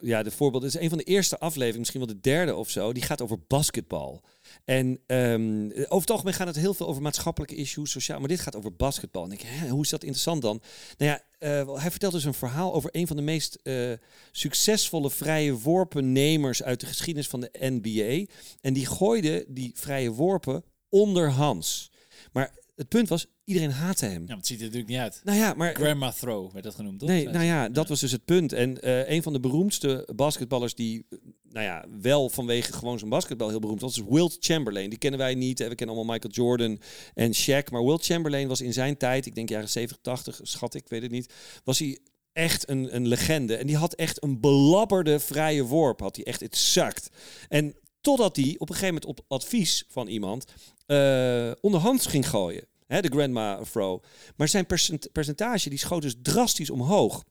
[0.00, 2.92] Ja, de voorbeelden is een van de eerste afleveringen, misschien wel de derde of zo.
[2.92, 4.22] Die gaat over basketbal.
[4.64, 8.18] En ehm, over het algemeen gaat het heel veel over maatschappelijke issues, sociaal.
[8.18, 9.24] Maar dit gaat over basketbal.
[9.24, 10.60] En ik, hè, hoe is dat interessant dan?
[10.96, 13.92] Nou ja, eh, hij vertelt dus een verhaal over een van de meest eh,
[14.32, 18.32] succesvolle vrije worpennemers uit de geschiedenis van de NBA.
[18.60, 21.90] En die gooide die vrije worpen onderhands.
[22.32, 24.20] Maar het punt was, iedereen haatte hem.
[24.20, 25.20] ja, maar het ziet er natuurlijk niet uit.
[25.24, 27.08] Nou ja, maar Grandma Throw werd dat genoemd, toch?
[27.08, 28.52] Nee, nou ja, dat was dus het punt.
[28.52, 31.06] En eh, een van de beroemdste basketballers die,
[31.42, 34.90] nou ja, wel vanwege gewoon zijn basketbal heel beroemd was, is Wilt Chamberlain.
[34.90, 35.58] Die kennen wij niet.
[35.58, 35.68] Hè.
[35.68, 36.80] We kennen allemaal Michael Jordan
[37.14, 37.70] en Shaq.
[37.72, 41.02] Maar Wilt Chamberlain was in zijn tijd, ik denk jaren 70, 80, schat ik, weet
[41.02, 41.32] het niet,
[41.64, 41.98] was hij
[42.32, 43.56] echt een, een legende.
[43.56, 46.00] En die had echt een belabberde vrije worp.
[46.00, 47.10] Had hij echt, het zakt.
[47.48, 50.44] En totdat hij op een gegeven moment op advies van iemand
[50.88, 52.64] eh onderhands ging gooien.
[52.86, 54.02] Hè, de grandma throw.
[54.36, 57.24] Maar zijn percent- percentage die schoot dus drastisch omhoog.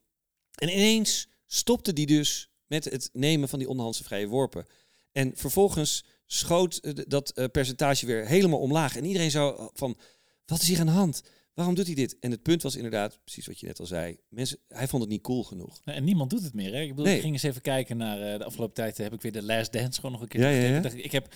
[0.55, 4.65] En ineens stopte die dus met het nemen van die onderhandse vrije worpen.
[5.11, 8.95] En vervolgens schoot eh, dat eh, percentage weer helemaal omlaag.
[8.97, 9.97] En iedereen zo van,
[10.45, 11.21] wat is hier aan de hand?
[11.53, 12.19] Waarom doet hij dit?
[12.19, 15.11] En het punt was inderdaad, precies wat je net al zei, mensen, hij vond het
[15.11, 15.81] niet cool genoeg.
[15.85, 16.73] En niemand doet het meer.
[16.73, 16.81] Hè?
[16.81, 17.15] Ik, bedoel, Nee.
[17.15, 18.97] ik ging eens even kijken naar de afgelopen tijd.
[18.97, 20.79] heb ik weer de Last Dance gewoon nog een keer Ja, ja, ja.
[20.79, 21.33] Dacht ik heb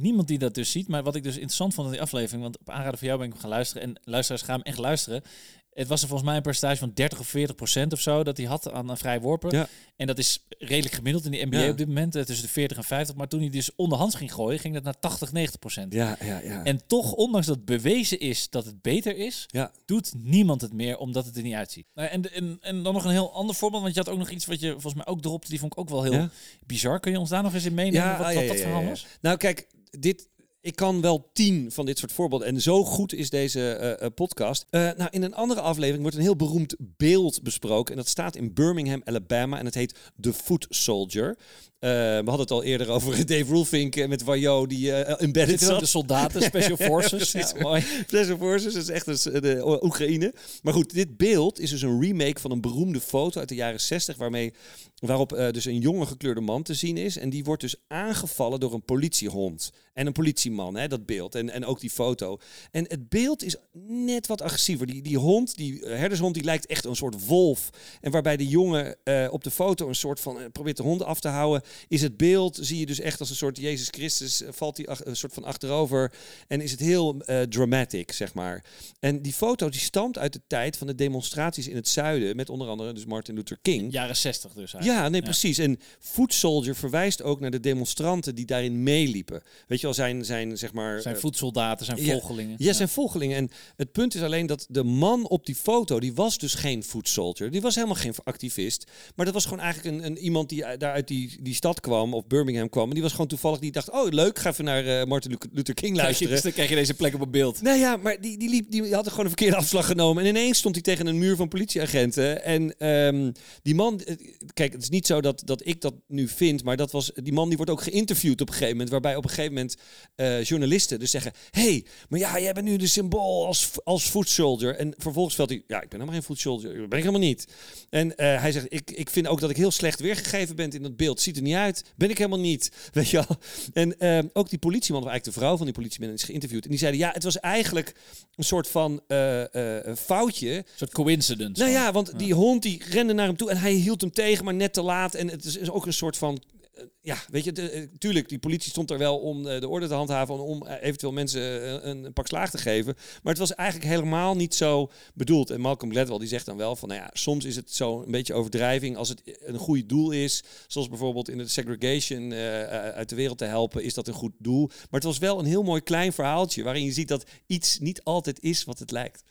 [0.00, 0.88] niemand die dat dus ziet.
[0.88, 3.26] Maar wat ik dus interessant vond in die aflevering, want op aanraden van jou ben
[3.26, 3.82] ik hem gaan luisteren.
[3.82, 5.22] En luisteraars gaan hem echt luisteren.
[5.70, 8.36] Het was er volgens mij een percentage van 30 of 40 procent of zo dat
[8.36, 9.50] hij had aan, aan vrij worpen.
[9.56, 9.68] Ja.
[9.96, 11.70] En dat is redelijk gemiddeld in de NBA Ja.
[11.70, 13.16] op dit moment, eh, tussen de 40 en 50.
[13.16, 15.92] Maar toen hij dus onderhands ging gooien, ging dat naar 80, 90 procent.
[15.92, 16.64] Ja, ja, ja.
[16.64, 19.72] En toch, ondanks dat bewezen is dat het beter is, ja.
[19.84, 21.86] doet niemand het meer omdat het er niet uitziet.
[21.94, 24.30] Nou, En, en, en dan nog een heel ander voorbeeld, want je had ook nog
[24.30, 26.28] iets wat je volgens mij ook dropte, die vond ik ook wel heel
[26.66, 27.00] bizar.
[27.00, 29.06] Kun je ons daar nog eens in meenemen wat, ah, wat ja, dat verhaal was?
[29.20, 30.28] Nou, kijk, dit.
[30.62, 32.48] Ik kan wel tien van dit soort voorbeelden.
[32.48, 34.66] En zo goed is deze eh, eh, podcast.
[34.70, 37.92] Eh, nou, in een andere aflevering wordt een heel beroemd beeld besproken.
[37.92, 39.58] En dat staat in Birmingham, Alabama.
[39.58, 41.38] En het heet The Foot Soldier.
[41.80, 45.60] Eh, we hadden het al eerder over Dave Roelvink eh, met Wajo die eh embedded
[45.60, 45.80] zat.
[45.80, 47.30] de soldaten, special forces.
[47.30, 47.52] Precies.
[47.56, 47.84] ja, mooi.
[48.06, 50.34] Special Forces, is echt een de Oekraïne.
[50.62, 53.80] Maar goed, dit beeld is dus een remake van een beroemde foto uit de jaren
[53.80, 54.52] 60, waarmee,
[54.98, 57.16] waarop eh, dus een jonge gekleurde man te zien is.
[57.16, 59.72] En die wordt dus aangevallen door een politiehond.
[59.92, 61.34] En een politieman, hè, dat beeld.
[61.34, 62.38] En, en ook die foto.
[62.70, 64.86] En het beeld is net wat agressiever.
[64.86, 67.70] Die, die hond, die eh, herdershond, die lijkt echt een soort wolf.
[68.00, 71.02] En waarbij de jongen eh, op de foto een soort van eh, probeert de hond
[71.02, 74.42] af te houden, is het beeld, zie je dus echt als een soort Jezus Christus,
[74.42, 76.12] eh, valt hij een soort van achterover.
[76.48, 78.64] En is het heel eh, dramatic, zeg maar.
[79.00, 82.50] En die foto die stamt uit de tijd van de demonstraties in het zuiden, met
[82.50, 83.92] onder andere dus Martin Luther King.
[83.92, 85.02] Jaren 60 dus eigenlijk.
[85.02, 85.58] Ja, nee, precies.
[85.58, 89.42] En Foot Soldier verwijst ook naar de demonstranten die daarin meeliepen.
[89.66, 91.00] Weet je wel, zijn, zijn zeg maar...
[91.00, 92.54] Zijn eh, voedsoldaten, zijn ja, volgelingen.
[92.58, 93.36] ja, zijn volgelingen.
[93.36, 96.82] En het punt is alleen dat de man op die foto, die was dus geen
[96.82, 97.50] foot soldier.
[97.50, 98.90] Die was helemaal geen activist.
[99.14, 102.14] Maar dat was gewoon eigenlijk een, een iemand die daar uit die, die stad kwam,
[102.14, 102.88] of Birmingham kwam.
[102.88, 105.50] En die was gewoon toevallig, die dacht, oh leuk, ga even naar eh, Martin Lu-
[105.52, 106.32] Luther King luisteren.
[106.32, 107.62] dus dan krijg je deze plek op het beeld.
[107.62, 110.22] Nou ja, maar die, die, liep, die had er gewoon een verkeerde afslag genomen.
[110.22, 112.44] En ineens stond hij tegen een muur van politieagenten.
[112.44, 114.16] En ehm, die man, eh,
[114.54, 117.32] kijk, het is niet zo dat, dat ik dat nu vind, maar dat was, die
[117.32, 118.90] man die wordt ook geïnterviewd op een gegeven moment.
[118.90, 119.76] Waarbij op een gegeven moment
[120.14, 124.28] eh, journalisten dus zeggen: hey, maar ja, jij bent nu de symbool als, als foot
[124.28, 124.76] soldier.
[124.76, 126.78] En vervolgens valt hij: ja, ik ben helemaal geen foot soldier.
[126.78, 127.46] Dat ben ik helemaal niet.
[127.90, 130.96] En hij zegt: ik, ik vind ook dat ik heel slecht weergegeven ben in dat
[130.96, 131.20] beeld.
[131.20, 131.84] Ziet er niet uit.
[131.96, 132.70] Ben ik helemaal niet.
[132.92, 133.36] Weet je wel.
[133.72, 136.64] En ehm, ook die politieman, of eigenlijk de vrouw van die politieman, is geïnterviewd.
[136.64, 137.94] En die zeiden: ja, het was eigenlijk
[138.36, 140.56] een soort van eh, eh, foutje.
[140.56, 141.62] Een soort coincidence.
[141.62, 144.44] Nou ja, want die hond die rende naar hem toe en hij hield hem tegen,
[144.44, 145.14] maar net te laat.
[145.14, 146.42] En het is, is ook een soort van.
[146.80, 149.88] Eh, Ja, weet je, eh, tuurlijk, die politie stond er wel om eh, de orde
[149.88, 152.94] te handhaven, en om eventueel mensen een, een pak slaag te geven.
[152.94, 155.50] Maar het was eigenlijk helemaal niet zo bedoeld.
[155.50, 158.10] En Malcolm Gladwell die zegt dan wel van, nou ja, soms is het zo een
[158.10, 160.42] beetje overdrijving als het een goede doel is.
[160.66, 164.66] Zoals bijvoorbeeld in de segregation uit de wereld te helpen, is dat een goed doel.
[164.66, 168.04] Maar het was wel een heel mooi klein verhaaltje waarin je ziet dat iets niet
[168.04, 169.22] altijd is wat het lijkt.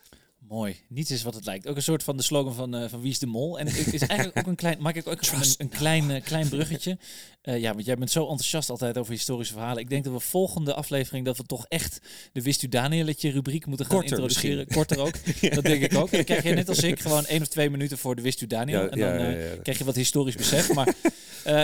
[0.47, 0.75] Mooi.
[0.87, 1.67] Niets is wat het lijkt.
[1.67, 3.59] Ook een soort van de slogan van, eh, van Wie is de Mol.
[3.59, 6.49] En het is eigenlijk ook een klein, maak ik ook een, een klein, eh, klein
[6.49, 6.97] bruggetje.
[7.41, 9.81] Eh, ja, want jij bent zo enthousiast altijd over historische verhalen.
[9.81, 12.01] Ik denk dat we volgende aflevering dat we toch echt
[12.33, 14.67] de Wist u Danieletje rubriek moeten gaan Korter introduceren.
[14.67, 15.13] Korter ook.
[15.55, 16.09] Dat denk ik ook.
[16.09, 18.41] En dan krijg je net als ik gewoon één of twee minuten voor de Wist
[18.41, 18.81] u Daniel.
[18.81, 20.73] Ja, en dan ja, krijg je wat historisch besef.
[20.73, 20.95] Maar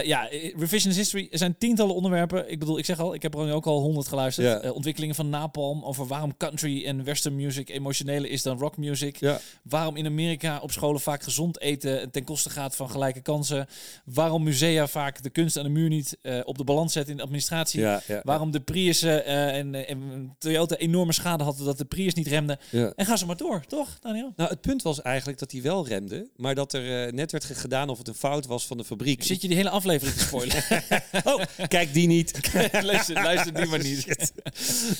[0.06, 2.52] ja, Revisionist History er zijn tientallen onderwerpen.
[2.52, 4.64] Ik bedoel, ik zeg al, ik heb er ook al honderd geluisterd.
[4.64, 4.72] Ja.
[4.72, 9.18] Ontwikkelingen van Napalm, over waarom country en western music emotioneler is dan rock music.
[9.20, 9.40] Ja.
[9.64, 13.68] Waarom in Amerika op scholen vaak gezond eten ten koste gaat van gelijke kansen.
[14.06, 17.18] Waarom musea vaak de kunst aan de muur niet eh, op de balans zetten in
[17.18, 17.80] de administratie.
[17.82, 21.86] Ja, ja, Waarom de Prius eh, en, eh, en Toyota enorme schade hadden dat de
[21.86, 22.60] Prius niet remde.
[22.70, 22.94] ja.
[22.96, 24.34] En ga ze maar door, toch Daniel?
[24.36, 27.44] Nou, het punt was eigenlijk dat hij wel remde, maar dat er eh, net werd
[27.44, 29.24] ge- gedaan of het een fout was van de fabriek.
[29.24, 30.64] Zit je die hele aflevering te spoilen?
[31.24, 32.52] Oh, kijk die niet.
[32.84, 34.06] luister, luister die maar niet.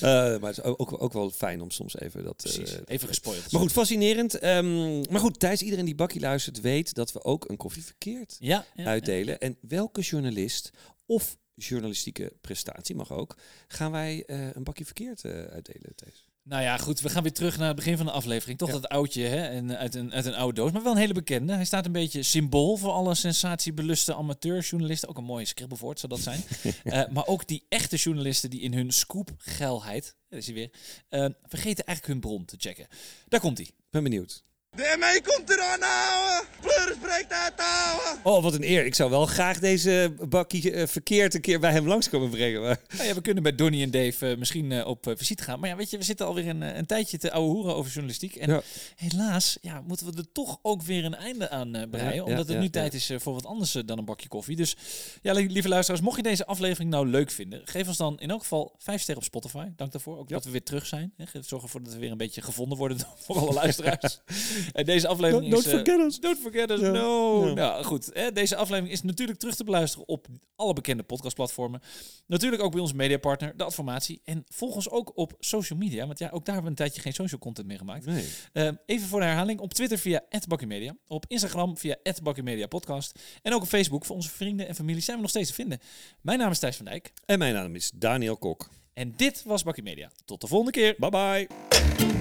[0.10, 2.44] maar het is ook, ook, wel fijn om soms even dat...
[2.44, 3.42] eh, even gespoild.
[3.56, 4.38] Maar goed, fascinerend.
[4.38, 8.36] Ehm, maar goed, Thijs, iedereen die bakkie luistert weet dat we ook een koffie verkeerd
[8.40, 8.88] Ja, ja, ja.
[8.88, 9.38] uitdelen.
[9.40, 10.70] En welke journalist
[11.06, 13.36] of journalistieke prestatie mag ook,
[13.68, 16.25] gaan wij eh, een bakje verkeerd eh, uitdelen, Thijs?
[16.48, 18.58] Nou ja, goed, we gaan weer terug naar het begin van de aflevering.
[18.58, 18.74] Toch Ja.
[18.74, 21.52] dat oudje hè, en, uit, een, uit een oude doos, maar wel een hele bekende.
[21.52, 25.08] Hij staat een beetje symbool voor alle sensatiebeluste amateurjournalisten.
[25.08, 26.42] Ook een mooie scribblewoord zou dat zijn.
[26.84, 30.70] Eh, maar ook die echte journalisten die in hun scoopgeilheid, daar is hij weer,
[31.08, 32.86] eh, vergeten eigenlijk hun bron te checken.
[33.28, 33.70] Daar komt hij.
[33.90, 34.44] ben benieuwd.
[34.76, 36.44] De ME komt eraan, ouwe.
[36.60, 38.18] Pleuris breekt uit, ouwe.
[38.22, 38.84] Oh, wat een eer.
[38.86, 42.62] Ik zou wel graag deze bakkie eh, verkeerd een keer bij hem langs komen brengen.
[42.62, 42.80] Maar...
[42.96, 45.60] Nou ja, we kunnen bij Donnie en Dave eh, misschien eh, op visite gaan.
[45.60, 48.36] Maar ja, weet je, we zitten alweer een, een tijdje te ouwe hoeren over journalistiek.
[48.36, 48.62] En Ja.
[48.96, 52.06] helaas ja, moeten we er toch ook weer een einde aan breien.
[52.08, 52.70] Ja, ja, omdat het ja, nu ja.
[52.70, 54.56] tijd is voor wat anders dan een bakje koffie.
[54.56, 54.76] Dus
[55.22, 58.30] ja, li- lieve luisteraars, mocht je deze aflevering nou leuk vinden, geef ons dan in
[58.30, 59.66] elk geval vijf sterren op Spotify.
[59.76, 60.18] Dank daarvoor.
[60.18, 60.34] Ook Ja.
[60.34, 61.12] dat we weer terug zijn.
[61.16, 61.24] Hè.
[61.42, 64.20] Zorg ervoor dat we weer een beetje gevonden worden voor alle luisteraars.
[64.72, 65.72] en deze aflevering Don't is...
[65.72, 66.20] eh, forget us.
[66.20, 67.54] Don't forget us, no.
[67.54, 68.10] Nou, goed.
[68.12, 71.80] Hè, deze aflevering is natuurlijk terug te beluisteren op alle bekende podcastplatformen.
[72.26, 74.20] Natuurlijk ook bij onze mediapartner, de Adformatie.
[74.24, 77.00] En volg ons ook op social media, want ja, ook daar hebben we een tijdje
[77.00, 78.06] geen social content meer gemaakt.
[78.06, 78.26] Nee.
[78.52, 79.60] Eh, even voor de herhaling.
[79.60, 83.18] Op Twitter via @bakkymedia, Op Instagram via @bakkymedia podcast.
[83.42, 85.78] En ook op Facebook voor onze vrienden en familie zijn we nog steeds te vinden.
[86.20, 87.12] Mijn naam is Thijs van Dijk.
[87.26, 88.68] En mijn naam is Daniel Kok.
[88.94, 90.10] En dit was Bakkie Media.
[90.24, 90.94] Tot de volgende keer.
[90.98, 92.15] Bye bye.